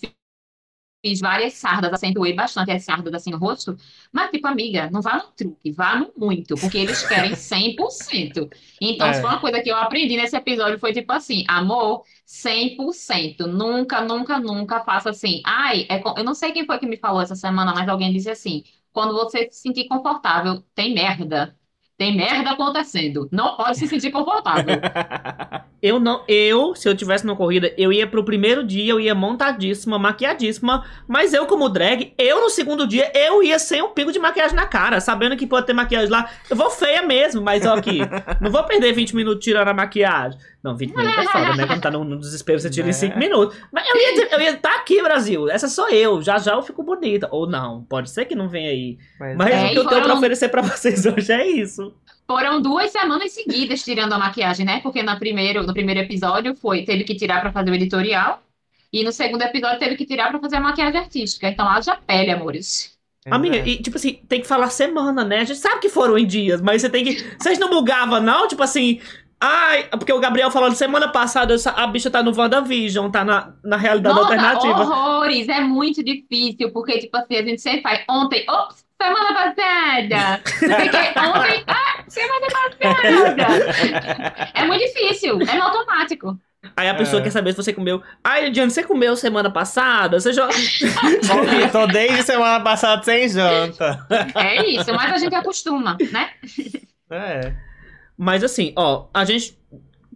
[1.05, 3.76] fiz várias sardas, acentuei bastante as sardas assim no rosto,
[4.12, 8.48] mas tipo, amiga, não vá no truque, vá no muito, porque eles querem 100%.
[8.80, 9.12] Então, É.
[9.12, 13.46] se foi uma coisa que eu aprendi nesse episódio, foi tipo assim, amor, 100%.
[13.46, 15.42] Nunca, nunca, nunca faça assim.
[15.44, 18.30] Ai, é eu não sei quem foi que me falou essa semana, mas alguém disse
[18.30, 21.57] assim: quando você se sentir confortável, tem merda.
[21.97, 23.28] Tem merda acontecendo.
[23.30, 24.74] Não pode se sentir confortável.
[25.84, 29.14] Eu não, eu, se eu tivesse na corrida, eu ia pro primeiro dia, eu ia
[29.14, 34.11] montadíssima, maquiadíssima, mas eu como drag, eu no segundo dia, eu ia sem um pingo
[34.11, 36.30] de maquiagem na cara, sabendo que pode ter maquiagem lá.
[36.49, 37.99] Eu vou feia mesmo, mas ó aqui,
[38.40, 40.40] não vou perder 20 minutos tirando a maquiagem.
[40.64, 41.66] Não, 20 minutos é foda, né?
[41.66, 42.92] Quando tá no, no desespero, você tira em Né?
[42.95, 43.55] 5 minutos.
[43.70, 45.51] Mas eu ia eu ia estar aqui, Brasil.
[45.51, 46.22] Essa sou eu.
[46.22, 47.28] Já já eu fico bonita.
[47.30, 48.97] Ou não, pode ser que não venha aí.
[49.20, 51.84] Mas, Mas É, o que eu e tenho pra oferecer pra vocês hoje é isso.
[52.26, 54.80] Foram duas semanas seguidas tirando a maquiagem, né?
[54.82, 58.43] Porque no primeiro, no primeiro episódio foi teve que tirar pra fazer o editorial.
[58.93, 61.49] E no segundo episódio teve que tirar pra fazer a maquiagem artística.
[61.49, 62.95] Então haja pele, amores.
[63.30, 63.66] Amiga, é.
[63.66, 65.41] e tipo assim, tem que falar semana, né?
[65.41, 67.24] A gente sabe que foram em dias, mas você tem que.
[67.39, 68.47] Vocês não bugavam, não?
[68.47, 69.01] Tipo assim.
[69.41, 73.76] Ai, porque o Gabriel falando semana passada, a bicha tá no WandaVision, tá na, na
[73.76, 74.80] realidade Nossa, alternativa.
[74.80, 75.49] horrores!
[75.49, 80.40] É muito difícil, porque, tipo assim, a gente sempre faz ontem, ops, semana passada!
[80.45, 84.51] Fiquei ontem, ah, semana passada!
[84.55, 86.38] É muito difícil, é no automático.
[86.76, 87.24] Aí a pessoa É.
[87.24, 88.03] quer saber se você comeu.
[88.22, 90.18] Ai, Diana, você comeu semana passada?
[90.18, 90.47] Você já.
[90.47, 94.07] Bom, tô desde semana passada sem janta.
[94.34, 96.30] É isso, mas a gente acostuma, né?
[97.11, 97.53] É.
[98.16, 99.59] Mas assim, ó, a gente.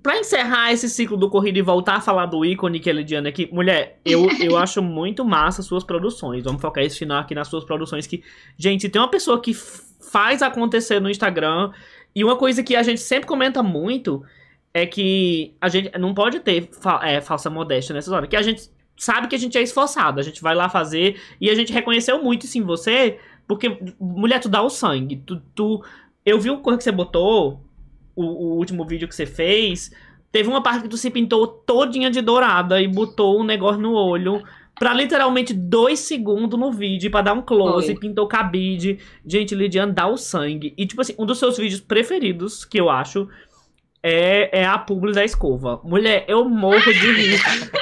[0.08, 3.28] Pra encerrar esse ciclo do corrida e voltar a falar do ícone que é Lidiana
[3.28, 6.42] aqui, mulher, eu, eu acho muito massa suas produções.
[6.42, 8.06] Vamos focar esse final aqui nas suas produções.
[8.06, 8.22] Que,
[8.56, 11.72] gente, tem uma pessoa que faz acontecer no Instagram.
[12.14, 14.24] E uma coisa que a gente sempre comenta muito
[14.72, 18.30] é que a gente não pode ter fa- é, falsa modéstia nessas horas.
[18.30, 18.62] Que a gente
[18.96, 21.20] sabe que a gente é esforçado, a gente vai lá fazer.
[21.38, 25.16] E a gente reconheceu muito isso em você, porque, mulher, tu dá o sangue.
[25.16, 25.84] Tu, tu,
[26.24, 27.60] eu vi o cor que você botou,
[28.22, 29.90] o, o último vídeo que você fez.
[30.30, 33.92] Teve uma parte que tu se pintou todinha de dourada e botou um negócio no
[33.94, 34.42] olho.
[34.78, 37.96] Pra literalmente dois segundos no vídeo, pra dar um close, Foi.
[37.98, 38.98] pintou cabide.
[39.26, 40.72] Gente, Lidiane dá o sangue.
[40.78, 43.26] E, tipo assim, um dos seus vídeos preferidos, que eu acho,
[44.00, 45.80] é, é a publi da escova.
[45.82, 47.40] Mulher, eu morro de rir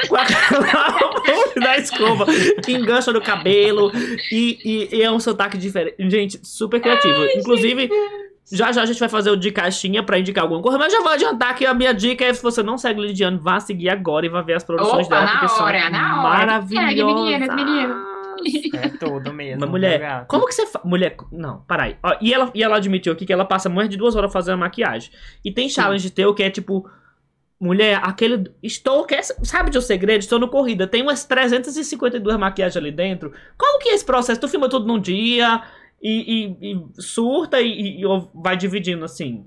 [0.08, 2.24] com aquela publi da escova
[2.64, 3.92] que engancha no cabelo
[4.32, 5.96] e, e- e é um sotaque diferente.
[6.08, 7.26] Gente, super criativo.
[7.36, 7.90] Inclusive,
[8.50, 11.00] já já a gente vai fazer o de caixinha pra indicar alguma coisa, mas já
[11.00, 14.24] vou adiantar que a minha dica é: se você não segue Lidiane, vá seguir agora
[14.26, 16.38] e vá ver as produções Opa, dela, na hora, são na hora.
[16.38, 16.88] maravilhosas.
[16.88, 18.16] Segue, meninas, meninos.
[18.74, 19.60] É tudo mesmo.
[19.60, 20.26] Mas, mulher, gata?
[20.26, 20.84] como que você faz?
[20.84, 21.96] Mulher, não, parai.
[22.02, 24.58] Ó, e, ela, e ela admitiu aqui que ela passa mais de duas horas fazendo
[24.58, 25.10] maquiagem.
[25.44, 26.88] E tem challenge teu que é tipo
[27.58, 28.52] Mulher, aquele.
[28.62, 29.04] Estou.
[29.06, 30.20] Quer, sabe de um segredo?
[30.20, 30.86] Estou no corrida.
[30.86, 33.32] Tem umas 352 maquiagens ali dentro.
[33.56, 34.38] Como que é esse processo?
[34.38, 35.62] Tu filma tudo num dia
[36.06, 39.46] e, e- e surta e, e- vai dividindo assim?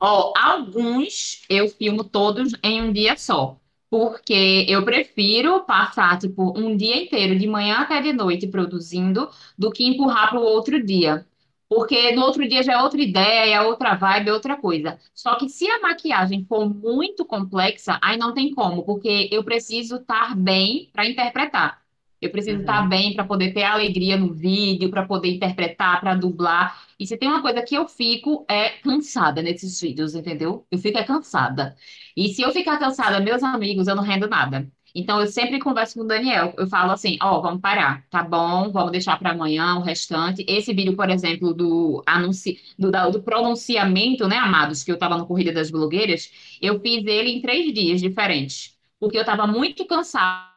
[0.00, 3.58] Ó, alguns eu filmo todos em um dia só.
[3.90, 9.70] Porque eu prefiro passar, tipo, um dia inteiro, de manhã até de noite, produzindo, do
[9.70, 11.26] que empurrar para o outro dia.
[11.68, 14.98] Porque no outro dia já é outra ideia, outra vibe, outra coisa.
[15.14, 19.96] Só que se a maquiagem for muito complexa, aí não tem como, porque eu preciso
[19.96, 21.81] estar bem para interpretar.
[22.22, 22.62] Eu preciso Uhum.
[22.62, 26.80] estar bem para poder ter alegria no vídeo, para poder interpretar, para dublar.
[26.98, 30.66] E se tem uma coisa que eu fico é cansada nesses vídeos, entendeu?
[30.70, 31.76] Eu fico é cansada.
[32.16, 34.70] E se eu ficar cansada, meus amigos, eu não rendo nada.
[34.94, 36.54] Então eu sempre converso com o Daniel.
[36.58, 38.70] Eu falo assim, ó, vamos parar, tá bom?
[38.70, 40.44] Vamos deixar para amanhã o restante.
[40.46, 42.60] Esse vídeo, por exemplo, do anunci...
[42.78, 47.30] do, do pronunciamento, né, amados, que eu tava no Corrida das Blogueiras, eu fiz ele
[47.30, 48.76] em três dias diferentes.
[49.00, 50.52] Porque eu tava muito cansada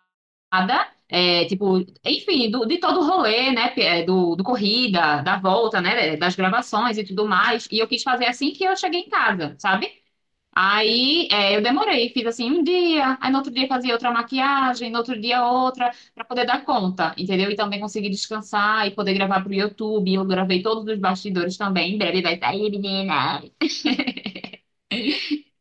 [1.10, 5.82] é, tipo, enfim, do- de todo o rolê, né, é, do, do corrida, da volta,
[5.82, 9.10] né, das gravações e tudo mais, e eu quis fazer assim que eu cheguei em
[9.10, 9.91] casa, sabe?
[10.58, 14.89] Aí é, eu demorei, fiz assim um dia, aí no outro dia fazia outra maquiagem,
[14.89, 17.51] no outro dia outra, para poder dar conta, entendeu?
[17.51, 20.14] E também conseguir descansar e poder gravar pro YouTube.
[20.14, 23.43] Eu gravei todos os bastidores também, em breve vai sair, menina.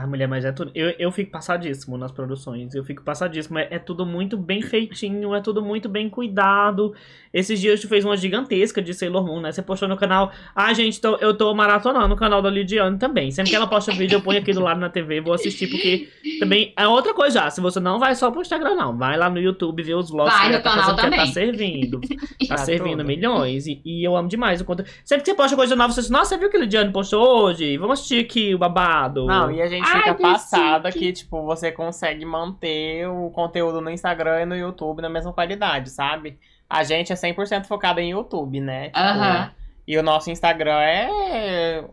[0.00, 0.70] Ah, mulher, mas é tudo.
[0.76, 2.72] Eu, eu fico passadíssimo nas produções.
[2.72, 3.58] Eu fico passadíssimo.
[3.58, 6.94] É, é tudo muito bem feitinho, é tudo muito bem cuidado.
[7.32, 9.52] Esses dias tu fez uma gigantesca de Sailor Moon, né?
[9.52, 10.32] Você postou no canal.
[10.54, 13.30] Ah, gente, tô- eu tô maratonando o canal da Lidiane também.
[13.30, 16.08] Sempre que ela posta vídeo, eu ponho aqui do lado na TV, vou assistir, porque
[16.40, 17.50] também é outra coisa já.
[17.50, 18.96] Se você não vai só pro Instagram, não.
[18.96, 21.26] Vai lá no YouTube ver os vlogs Vai que no tá canal tá também.
[21.26, 22.00] servindo.
[22.48, 23.06] Tá Tá servindo tudo.
[23.06, 23.66] milhões.
[23.66, 24.88] E, e eu amo demais o conteúdo.
[25.04, 27.44] Sempre que você posta coisa nova, você diz, nossa, você viu que a Lidiane postou
[27.44, 27.76] hoje?
[27.76, 29.26] Vamos assistir aqui o babado.
[29.26, 33.80] Não, e a gente Ai, fica que passada que, tipo, você consegue manter o conteúdo
[33.80, 36.38] no Instagram e no YouTube na mesma qualidade, sabe?
[36.68, 38.86] A gente é 100% focado em YouTube, né?
[38.86, 39.50] Tipo, Aham.
[39.86, 41.84] E o nosso Instagram é.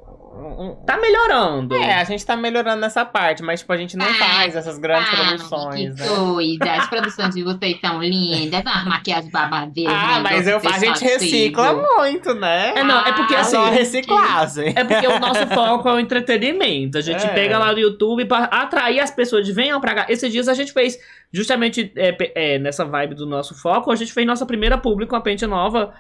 [0.86, 1.76] Tá melhorando.
[1.76, 4.78] É, a gente tá melhorando nessa parte, mas, tipo, a gente não Ah, faz essas
[4.78, 6.08] grandes Ah, produções, que né?
[6.08, 6.72] coisa.
[6.74, 9.94] As produções de vocês são lindas, as maquiagens babadeiras.
[9.96, 11.96] Ah, um mas eu, a gente recicla sensativo.
[11.98, 12.74] muito, né?
[12.76, 13.52] É, não, é porque É assim.
[13.52, 14.74] só reciclagem.
[14.76, 16.98] É porque o nosso foco é o entretenimento.
[16.98, 17.30] A gente É.
[17.30, 20.06] pega lá no YouTube pra atrair as pessoas de venham pra cá.
[20.10, 20.98] Esses dias a gente fez,
[21.32, 22.16] justamente é,
[22.56, 25.46] é, nessa vibe do nosso foco, a gente fez nossa primeira publi com a Pente
[25.46, 25.94] Nova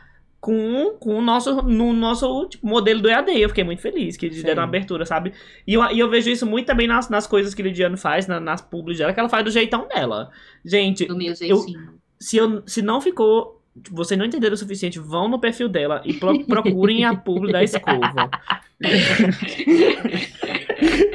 [0.46, 3.32] com, com o nosso, no nosso tipo, modelo do EAD.
[3.42, 4.44] Eu fiquei muito feliz que eles Sim.
[4.44, 5.34] deram abertura, sabe?
[5.66, 8.28] E eu, e eu vejo isso muito também nas, nas coisas que a Lidiane faz,
[8.28, 10.30] na- nas publis dela, que ela faz do jeitão dela.
[10.64, 11.96] Gente, Do meu jeitinho.
[12.20, 13.60] se, eu, se não ficou.
[13.92, 17.64] Vocês não entenderam o suficiente, vão no perfil dela e pro- procurem a publi da
[17.64, 18.30] escova.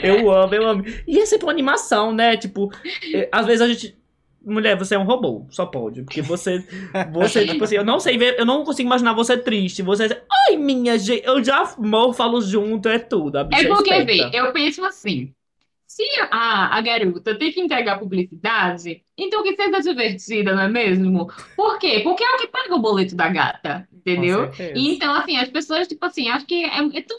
[0.03, 0.85] eu amo, eu amo.
[1.07, 2.37] E é sempre uma animação, né?
[2.37, 2.71] Tipo,
[3.15, 3.97] eh, às vezes a gente.
[4.45, 6.03] Mulher, você é um robô, só pode.
[6.03, 6.67] Porque você.
[7.13, 9.83] Você, tipo assim, eu não sei ver, eu não consigo imaginar você triste.
[9.83, 10.23] Você.
[10.49, 13.37] Ai, minha gente, eu já morro, falo junto, é tudo.
[13.37, 14.05] A bicha É porque, esperta.
[14.05, 15.35] vê, eu penso assim.
[15.87, 21.29] Se a, a garota tem que entregar publicidade, então que seja divertida, não é mesmo?
[21.57, 22.01] Por quê?
[22.01, 24.51] Porque é o que paga o boleto da gata, entendeu?
[24.73, 27.19] E então, assim, as pessoas, tipo assim, acho que é, é tão.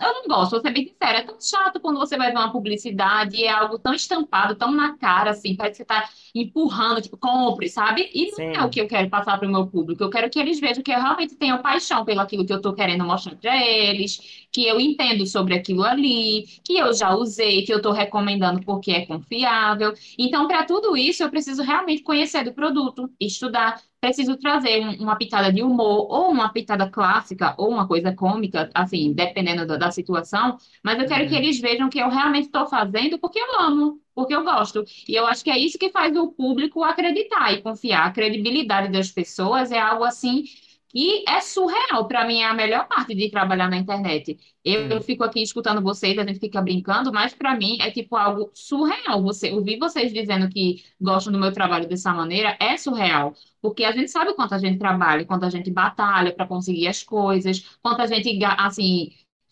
[0.00, 2.52] Eu não gosto, vou ser bem sincera, é tão chato quando você vai ver uma
[2.52, 6.08] publicidade e é algo tão estampado, tão na cara, assim, parece que você tá
[6.40, 8.10] empurrando, tipo, compre, sabe?
[8.14, 8.52] E não Sim.
[8.62, 10.02] é o que eu quero passar para o meu público.
[10.02, 12.72] Eu quero que eles vejam que eu realmente tenho paixão pelo aquilo que eu tô
[12.74, 17.72] querendo mostrar para eles, que eu entendo sobre aquilo ali, que eu já usei, que
[17.72, 19.92] eu tô recomendando porque é confiável.
[20.18, 25.16] Então, para tudo isso, eu preciso realmente conhecer do produto, estudar, preciso trazer um- uma
[25.16, 29.90] pitada de humor, ou uma pitada clássica, ou uma coisa cômica, assim, dependendo da, da
[29.90, 31.28] situação, mas eu quero Uhum.
[31.28, 34.84] que eles vejam que eu realmente estou fazendo porque eu amo, porque eu gosto.
[35.08, 38.06] E eu acho que é isso que faz o público acreditar e confiar.
[38.08, 40.42] A credibilidade das pessoas é algo assim
[40.88, 42.08] que é surreal.
[42.08, 44.36] Para mim, é a melhor parte de trabalhar na internet.
[44.64, 44.88] Eu, Hum.
[44.90, 48.50] eu fico aqui escutando vocês, a gente fica brincando, mas para mim é tipo algo
[48.54, 49.22] surreal.
[49.22, 53.34] Você ouvir vocês dizendo que gostam do meu trabalho dessa maneira é surreal.
[53.60, 57.02] Porque a gente sabe quanto a gente trabalha, quanto a gente batalha para conseguir as
[57.04, 59.10] coisas, quanto a gente, assim,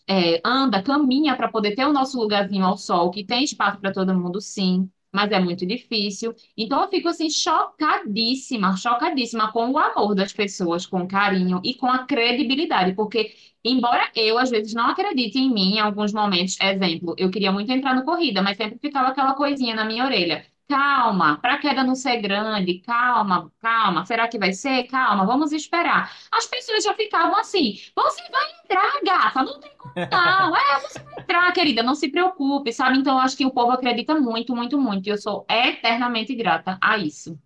[0.09, 3.91] é, anda, caminha para poder ter o nosso lugarzinho ao sol, que tem espaço para
[3.91, 6.33] todo mundo, sim, mas é muito difícil.
[6.55, 11.73] Então eu fico assim chocadíssima, chocadíssima com o amor das pessoas, com o carinho e
[11.75, 13.33] com a credibilidade, porque
[13.63, 17.71] embora eu às vezes não acredite em mim em alguns momentos, exemplo, eu queria muito
[17.71, 20.45] entrar no corrida, mas sempre ficava aquela coisinha na minha orelha.
[20.69, 24.05] Calma, para a queda não ser grande, calma, calma.
[24.05, 24.83] Será que vai ser?
[24.87, 26.13] Calma, vamos esperar.
[26.31, 30.55] As pessoas já ficavam assim: você vai entrar, gata, não tem como não.
[30.57, 32.97] É, você vai entrar, querida, não se preocupe, sabe?
[32.97, 35.07] Então, eu acho que o povo acredita muito, muito, muito.
[35.07, 37.39] E eu sou eternamente grata a isso.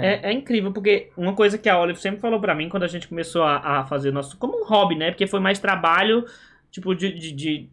[0.00, 2.88] É, é incrível, porque uma coisa que a Olive sempre falou pra mim quando a
[2.88, 4.36] gente começou a, a fazer nosso.
[4.38, 5.10] Como um hobby, né?
[5.10, 6.24] Porque foi mais trabalho,
[6.70, 7.12] tipo, de.
[7.12, 7.70] de, de-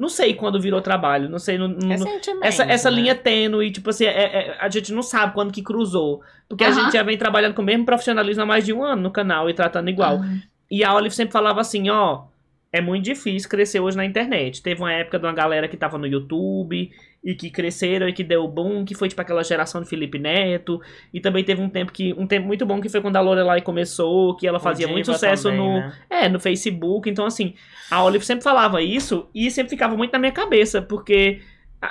[0.00, 1.58] não sei quando virou trabalho, não sei.
[1.58, 2.96] no- no- Recentemente, essa essa né?
[2.96, 4.08] linha tênue, tipo assim, é-
[4.50, 6.22] é- a gente não sabe quando que cruzou.
[6.48, 6.80] Porque a Aham.
[6.84, 9.48] gente já vem trabalhando com o mesmo profissionalismo há mais de um ano no canal
[9.50, 10.18] e tratando igual.
[10.70, 12.22] E a Olive sempre falava assim, ó,
[12.72, 14.62] é muito difícil crescer hoje na internet.
[14.62, 16.90] Teve uma época de uma galera que tava no YouTube
[17.22, 20.80] e que cresceram e que deu boom, que foi tipo aquela geração de Felipe Neto.
[21.12, 23.60] E também teve um tempo que um tempo muito bom que foi quando a Lorelai
[23.60, 25.92] começou, que ela fazia muito sucesso também, no né?
[26.08, 27.08] é, no Facebook.
[27.08, 27.54] Então assim,
[27.90, 31.40] a Olive sempre falava isso e sempre ficava muito na minha cabeça, porque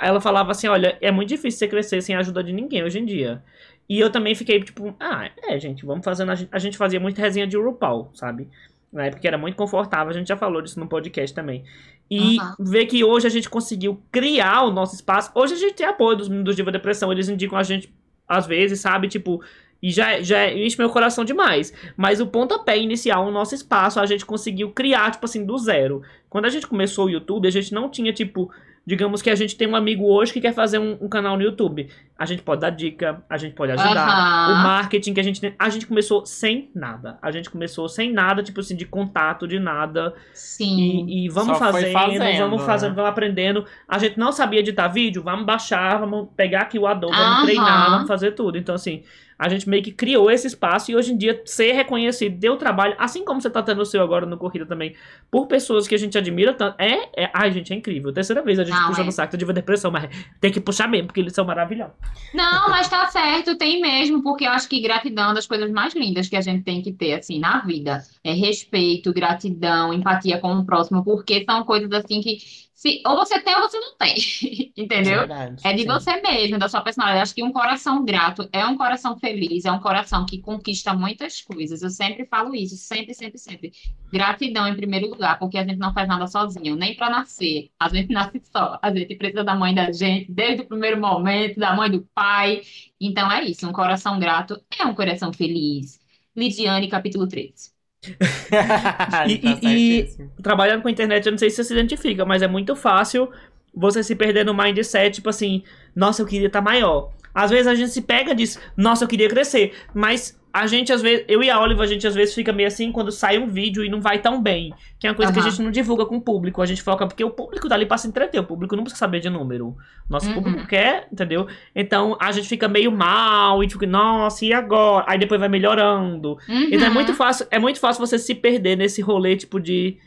[0.02, 2.98] ela falava assim, olha, é muito difícil você crescer sem a ajuda de ninguém hoje
[2.98, 3.42] em dia.
[3.88, 6.30] E eu também fiquei tipo, ah, é, gente, vamos fazendo.
[6.30, 8.48] A gente, a gente fazia muita resenha de RuPaul, sabe?
[8.92, 11.64] Na época que era muito confortável, a gente já falou disso no podcast também.
[12.10, 12.56] E Aham.
[12.58, 15.30] ver que hoje a gente conseguiu criar o nosso espaço.
[15.34, 17.92] Hoje a gente tem apoio dos meninos do Diva Depressão, eles indicam a gente
[18.26, 19.08] às vezes, sabe?
[19.08, 19.42] Tipo,
[19.82, 21.72] e já, já enche meu coração demais.
[21.96, 26.02] Mas o pontapé inicial, o nosso espaço, a gente conseguiu criar, tipo assim, do zero.
[26.28, 28.52] Quando a gente começou o YouTube, a gente não tinha, tipo,
[28.86, 31.42] digamos que a gente tem um amigo hoje que quer fazer um, um canal no
[31.42, 31.88] YouTube.
[32.20, 33.96] A gente pode dar dica, a gente pode ajudar.
[33.96, 34.62] O Aham.
[34.62, 35.54] marketing que a gente tem.
[35.58, 37.18] A gente começou sem nada.
[37.22, 40.12] A gente começou sem nada, tipo assim, de contato, de nada.
[40.34, 41.06] Sim.
[41.08, 42.96] E, e vamos Só foi fazendo, fazendo, vamos fazendo, né?
[42.96, 43.64] vamos aprendendo.
[43.88, 47.44] A gente não sabia editar vídeo, vamos baixar, vamos pegar aqui o Adobe, vamos Aham.
[47.46, 48.58] treinar, vamos fazer tudo.
[48.58, 49.02] Então, assim,
[49.40, 52.94] a gente meio que criou esse espaço e hoje em dia ser reconhecido, deu trabalho,
[52.98, 54.94] assim como você tá tendo o seu agora no Corrida também,
[55.30, 56.76] por pessoas que a gente admira tanto.
[56.78, 58.12] É, é ai, gente, é incrível.
[58.12, 59.04] Terceira vez a gente Não, puxa é.
[59.04, 61.94] no saco de depressão, mas tem que puxar mesmo, porque eles são maravilhosos.
[62.32, 65.70] Não, mas tá certo, tem mesmo, porque eu acho que gratidão é uma das coisas
[65.70, 68.06] mais lindas que a gente tem que ter, assim, na vida.
[68.22, 72.38] É respeito, gratidão, empatia com o próximo, porque são coisas assim que
[72.80, 74.14] se, ou você tem ou você não tem,
[74.76, 75.28] entendeu?
[75.28, 75.86] Verdade, É de sim.
[75.86, 77.22] você mesmo, da sua personalidade.
[77.22, 81.42] Acho que um coração grato é um coração feliz, é um coração que conquista muitas
[81.42, 81.82] coisas.
[81.82, 83.72] Eu sempre falo isso, sempre, sempre, sempre.
[84.10, 87.70] Gratidão em primeiro lugar, porque a gente não faz nada sozinho, nem para nascer.
[87.78, 88.78] A gente nasce só.
[88.82, 92.62] A gente precisa da mãe da gente, desde o primeiro momento, da mãe do pai.
[93.00, 96.00] Então é isso, um coração grato é um coração feliz.
[96.34, 97.79] Lidiane, capítulo 3.
[99.28, 100.30] E- Tá e- certíssimo.
[100.42, 103.30] trabalhando com internet, eu não sei se você se identifica, mas é muito fácil
[103.74, 105.62] você se perder no mindset, tipo assim,
[105.94, 107.12] nossa, eu queria estar maior.
[107.34, 111.00] Às vezes a gente se pega disso, nossa, eu queria crescer, mas a gente às
[111.02, 113.46] vezes, eu e a Oliva, a gente às vezes fica meio assim quando sai um
[113.46, 116.04] vídeo e não vai tão bem, que é uma coisa que a gente não divulga
[116.06, 118.74] com o público, a gente foca porque o público dali pra se entreter, o público
[118.76, 119.76] não precisa saber de número.
[120.08, 120.34] Nosso Uhum.
[120.34, 121.46] público quer, entendeu?
[121.74, 125.04] Então a gente fica meio mal e fica, nossa, e agora?
[125.08, 126.36] Aí depois vai melhorando.
[126.48, 126.94] Então é Uhum.
[126.94, 129.98] muito fácil, é muito fácil você se perder nesse rolê, tipo, de.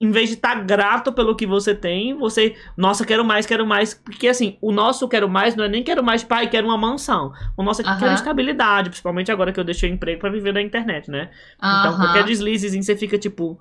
[0.00, 2.54] Em vez de estar grato pelo que você tem, você.
[2.76, 3.94] Nossa, quero mais, quero mais.
[3.94, 7.32] Porque assim, o nosso quero mais não é nem quero mais, pai, quero uma mansão.
[7.56, 7.98] O nosso é que Aham.
[7.98, 11.30] quero estabilidade, principalmente agora que eu deixei o emprego pra viver da internet, né?
[11.58, 13.60] Então, qualquer deslizezinho você fica tipo.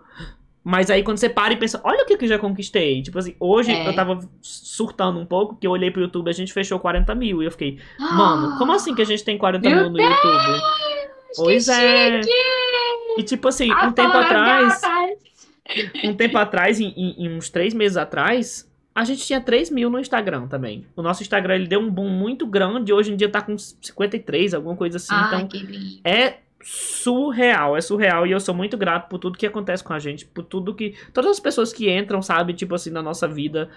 [0.64, 3.02] Mas aí quando você para e pensa, olha o que que eu já conquistei.
[3.02, 3.88] Tipo assim, hoje É.
[3.88, 7.16] eu tava surtando um pouco, porque eu olhei pro YouTube e a gente fechou 40
[7.16, 7.42] mil.
[7.42, 10.62] E eu fiquei, mano, como assim que a gente tem 40 Meu mil no YouTube?
[11.36, 12.22] Pois que é.
[12.22, 12.34] chique!
[13.18, 15.37] E tipo assim, As um tempo atrás, gatas.
[16.04, 20.00] Um tempo atrás, em, em- uns três meses atrás, a gente tinha 3 mil no
[20.00, 20.86] Instagram também.
[20.96, 24.54] O nosso Instagram ele deu um boom muito grande, hoje em dia tá com 53,
[24.54, 25.14] alguma coisa assim.
[25.14, 26.00] Ai, então que lindo.
[26.04, 28.26] é surreal, é surreal.
[28.26, 30.96] E eu sou muito grato por tudo que acontece com a gente, por tudo que.
[31.14, 33.70] Todas as pessoas que entram, sabe, tipo assim, na nossa vida.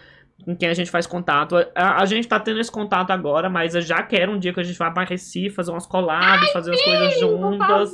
[0.44, 1.56] Com quem a gente faz contato.
[1.74, 4.60] A, a gente tá tendo esse contato agora, mas eu já quero um dia que
[4.60, 7.92] a gente vá pra Recife, fazer umas collabs, fazer umas coisas Por juntas.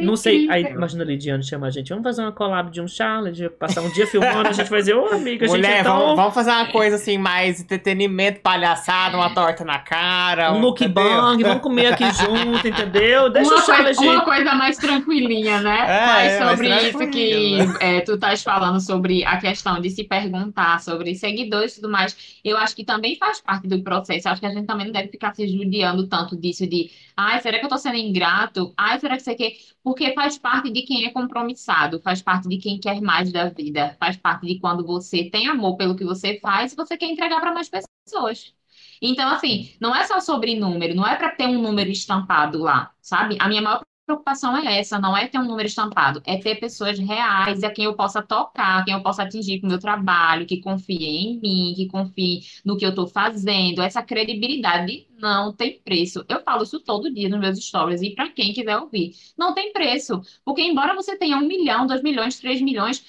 [0.00, 2.88] Não sei, aí imagina a Lidiane chama a gente, vamos fazer uma collab de um
[2.88, 5.82] challenge, passar um dia filmando, a gente vai dizer, ô amiga, a gente Mulher, é
[5.82, 5.98] tão...
[5.98, 10.52] vamos, vamos fazer uma coisa assim, mais entretenimento, palhaçada, uma torta na cara.
[10.52, 11.02] um entendeu?
[11.02, 13.30] mukbang, vamos comer aqui junto, entendeu?
[13.30, 13.96] Deixa uma, o challenge...
[13.96, 15.78] coisa, uma coisa mais tranquilinha, né?
[15.88, 19.90] É, Mas é, mais sobre isso que é, tu estás falando sobre a questão de
[19.90, 24.28] se perguntar sobre seguidores e tudo mais, eu acho que também faz parte do processo.
[24.28, 27.58] Acho que a gente também não deve ficar se judiando tanto disso de, ai, será
[27.58, 28.72] que eu tô sendo ingrato?
[28.76, 29.52] Ai, será que você quer?
[29.82, 33.96] Porque faz parte de quem é compromissado, faz parte de quem quer mais da vida,
[33.98, 37.40] faz parte de quando você tem amor pelo que você faz e você quer entregar
[37.40, 38.54] para mais pessoas.
[39.00, 42.92] Então, assim, não é só sobre número, não é para ter um número estampado lá,
[43.00, 43.36] sabe?
[43.40, 46.98] A minha maior preocupação é essa, não é ter um número estampado, é ter pessoas
[46.98, 50.46] reais a quem eu possa tocar, a quem eu possa atingir com o meu trabalho,
[50.46, 53.82] que confiem em mim, que confiem no que eu estou fazendo.
[53.82, 56.24] Essa credibilidade não tem preço.
[56.28, 59.72] Eu falo isso todo dia nos meus stories e para quem quiser ouvir, não tem
[59.72, 63.04] preço, porque embora você tenha um milhão, dois milhões, três milhões,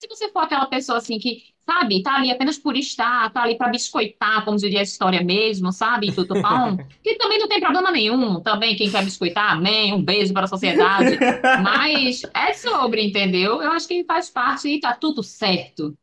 [0.00, 3.56] se você for aquela pessoa assim que, sabe, tá ali apenas por estar, tá ali
[3.56, 7.92] pra biscoitar, como diria a história mesmo, sabe, tudo pão, que também não tem problema
[7.92, 11.16] nenhum, também quem quer biscoitar, amém, um beijo para a sociedade,
[11.62, 13.62] mas é sobre, entendeu?
[13.62, 15.96] Eu acho que faz parte e tá tudo certo.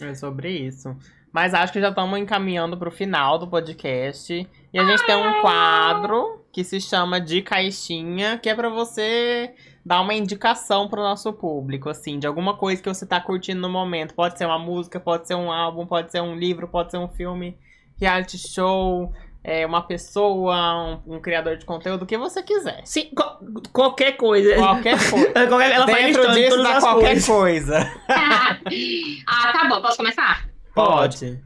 [0.00, 0.96] É sobre isso.
[1.30, 4.46] Mas acho que já estamos encaminhando para o final do podcast.
[4.72, 9.54] E a gente tem um quadro que se chama de caixinha, que é para você
[9.84, 13.68] dar uma indicação pro nosso público, assim, de alguma coisa que você tá curtindo no
[13.68, 14.14] momento.
[14.14, 17.08] Pode ser uma música, pode ser um álbum, pode ser um livro, pode ser um
[17.08, 17.56] filme,
[17.98, 19.12] reality show,
[19.44, 22.80] é, uma pessoa, um, um criador de conteúdo, o que você quiser.
[22.84, 23.38] Sim, co-
[23.72, 24.54] qualquer coisa.
[24.54, 25.46] Qualquer coisa.
[25.48, 27.26] Qualquer- ela vai Dentro disso dá as qualquer coisas.
[27.26, 27.92] coisa.
[28.08, 30.48] ah, tá bom, posso começar?
[30.74, 31.42] Pode.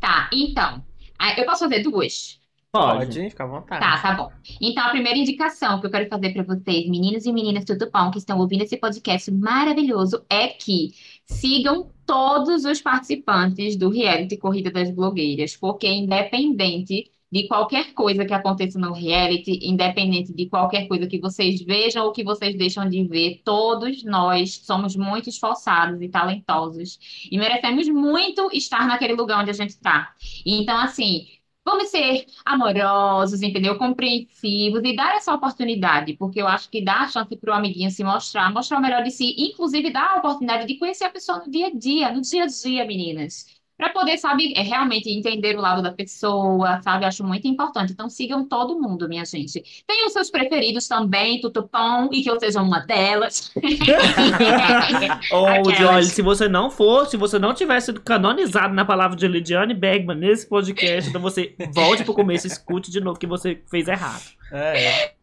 [0.00, 0.82] Tá, então,
[1.18, 2.40] ah, eu posso fazer duas?
[2.74, 3.06] Pode.
[3.06, 3.80] Pode, fica à vontade.
[3.80, 4.32] Tá, tá bom.
[4.60, 8.10] Então, a primeira indicação que eu quero fazer para vocês, meninos e meninas tudo bom,
[8.10, 10.92] que estão ouvindo esse podcast maravilhoso, é que
[11.24, 18.34] sigam todos os participantes do reality Corrida das Blogueiras, porque independente de qualquer coisa que
[18.34, 23.04] aconteça no reality, independente de qualquer coisa que vocês vejam ou que vocês deixam de
[23.04, 26.98] ver, todos nós somos muito esforçados e talentosos
[27.30, 30.12] e merecemos muito estar naquele lugar onde a gente está.
[30.44, 31.26] Então, assim,
[31.64, 33.76] Vamos ser amorosos, entendeu?
[33.78, 37.90] Compreensivos e dar essa oportunidade, porque eu acho que dá a chance para o amiguinho
[37.90, 41.38] se mostrar, mostrar o melhor de si, inclusive dar a oportunidade de conhecer a pessoa
[41.38, 43.46] no dia a dia, no dia a dia, meninas.
[43.76, 47.04] Para poder, sabe, é, realmente entender o lado da pessoa, sabe?
[47.04, 47.92] Acho muito importante.
[47.92, 49.62] Então sigam todo mundo, minha gente.
[49.86, 53.52] Tenham seus preferidos também, tutupom, e que eu seja uma delas.
[55.32, 55.74] Ou.
[55.74, 59.74] Jolie, se você não for, se você não tivesse sido canonizado na palavra de Lidiane
[59.74, 63.88] Bergman nesse podcast, então você volte pro começo e escute de novo que você fez
[63.88, 64.22] errado.
[64.52, 65.13] É.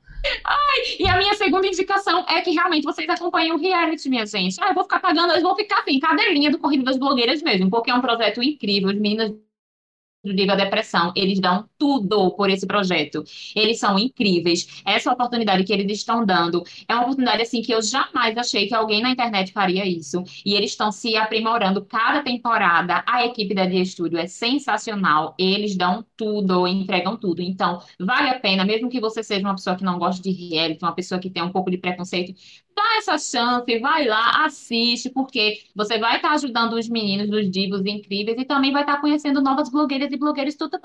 [1.00, 4.58] E a minha segunda indicação é que realmente vocês acompanhem o reality, minha gente.
[4.62, 7.70] Ah, eu vou ficar pagando, eu vou ficar assim, cadeirinha do Corrida das Blogueiras mesmo,
[7.70, 8.90] porque é um projeto incrível.
[8.90, 9.34] As meninas
[10.24, 13.24] do Diva Depressão, eles dão tudo por esse projeto.
[13.56, 14.82] Eles são incríveis.
[14.86, 18.76] Essa oportunidade que eles estão dando é uma oportunidade assim que eu jamais achei que
[18.76, 20.24] alguém na internet faria isso.
[20.46, 23.04] E eles estão se aprimorando cada temporada.
[23.08, 25.34] A equipe da Dia Studio é sensacional.
[25.40, 27.42] Eles dão tudo, entregam tudo.
[27.42, 30.84] Então, vale a pena, mesmo que você seja uma pessoa que não gosta de reality,
[30.84, 32.34] uma pessoa que tem um pouco de preconceito,
[32.76, 37.82] dá essa chance, vai lá, assiste, porque você vai estar ajudando os meninos dos divos
[37.86, 40.80] incríveis e também vai estar conhecendo novas blogueiras e blogueiros tudo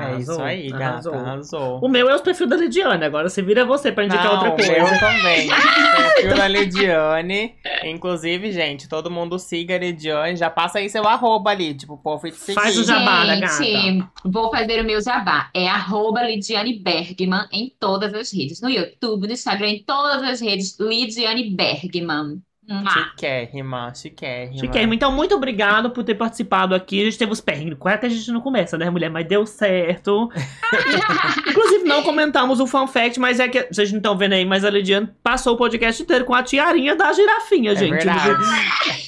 [0.00, 0.02] bom.
[0.06, 0.84] É isso Arrasou, aí, gata.
[0.84, 1.14] arrasou.
[1.14, 1.80] Arrasou.
[1.82, 4.50] O meu é os perfis da Lidiane, agora você vira você pra indicar Não, outra
[4.52, 4.72] coisa.
[4.72, 5.48] Eu também.
[6.16, 7.54] Perfil da Lidiane.
[7.84, 10.36] Inclusive, gente, todo mundo siga a Lidiane.
[10.36, 12.54] Já passa aí seu arroba ali, tipo, o povo te seguir.
[12.60, 14.10] Faz o jabá da Gente, gata.
[14.24, 15.50] vou fazer o meu jabá.
[15.54, 18.60] É arroba Lidiane Bergman em todas as redes.
[18.60, 20.78] No YouTube, no Instagram, em todas as redes.
[20.80, 22.40] Lidiane Bergman.
[22.68, 22.90] Mua.
[22.90, 24.58] Chiquérrima, chiquérrima.
[24.58, 27.00] Chiquérrimo, então muito obrigado por ter participado aqui.
[27.00, 27.78] A gente teve os perrengues.
[27.78, 29.08] Qual é que a gente não começa, né, mulher?
[29.08, 30.28] Mas deu certo.
[31.48, 34.64] Inclusive, não comentamos o fun fact, mas é que vocês não estão vendo aí, mas
[34.64, 37.90] a Lidiane passou o podcast inteiro com a tiarinha da girafinha, É gente.
[37.90, 38.30] verdade.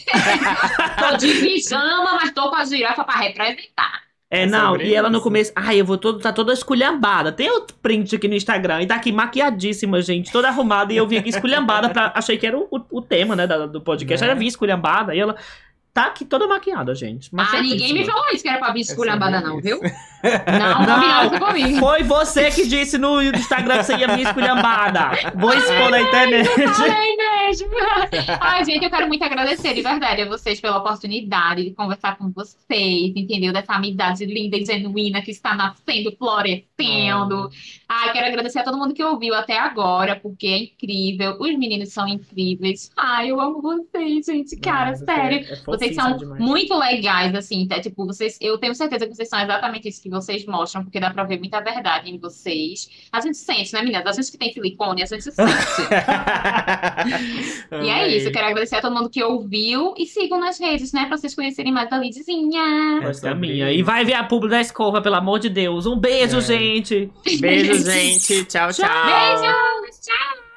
[1.10, 4.07] Tô de pijama, mas tô com a girafa pra representar.
[4.30, 7.32] É, não, e ela no começo, ai, eu vou todo, tá toda esculhambada.
[7.32, 11.06] Tem outro print aqui no Instagram, e tá aqui maquiadíssima, gente, toda arrumada, e eu
[11.06, 14.30] vim aqui esculhambada, pra, achei que era o, o, tema, né, da- do podcast, Né?
[14.30, 15.34] ela vinha esculhambada, e ela
[15.98, 17.28] tá aqui toda maquiada, gente.
[17.36, 19.80] Ah, ninguém me falou isso que era pra vir esculhambada, não, viu?
[20.20, 21.78] Não, combinaram isso comigo.
[21.78, 25.10] Foi você que disse no Instagram que você ia vir esculhambada.
[25.36, 26.48] Vou expor na internet.
[26.60, 27.68] Eu falei mesmo.
[28.40, 32.30] Ai, gente, eu quero muito agradecer de verdade a vocês pela oportunidade de conversar com
[32.30, 33.52] vocês, entendeu?
[33.52, 37.48] Dessa amizade linda e genuína que está nascendo, florescendo.
[37.88, 41.36] Ai, quero agradecer a todo mundo que ouviu até agora, porque é incrível.
[41.38, 42.90] Os meninos são incríveis.
[42.96, 44.56] Ai, eu amo vocês, gente.
[44.56, 45.38] Cara, Você sério.
[45.48, 46.40] é Vocês fofíssima são demais.
[46.40, 47.80] muito legais, assim, tá?
[47.80, 51.10] Tipo, vocês, eu tenho certeza que vocês são exatamente isso que vocês mostram, porque dá
[51.10, 52.88] pra ver muita verdade em vocês.
[53.12, 54.06] A gente sente, né, meninas?
[54.06, 55.36] A gente que tem silicone, a gente sente.
[57.82, 60.92] E é isso, eu quero agradecer a todo mundo que ouviu e sigam nas redes,
[60.92, 63.00] né, pra vocês conhecerem mais da Lidizinha.
[63.02, 63.70] Essa é minha.
[63.72, 65.86] E vai ver a publi da escova, pelo amor de Deus.
[65.86, 66.40] Um beijo, É.
[66.40, 67.10] gente.
[67.40, 68.44] Beijo, gente.
[68.46, 68.88] Tchau, tchau.
[68.88, 70.00] Beijos!
[70.00, 70.47] Tchau!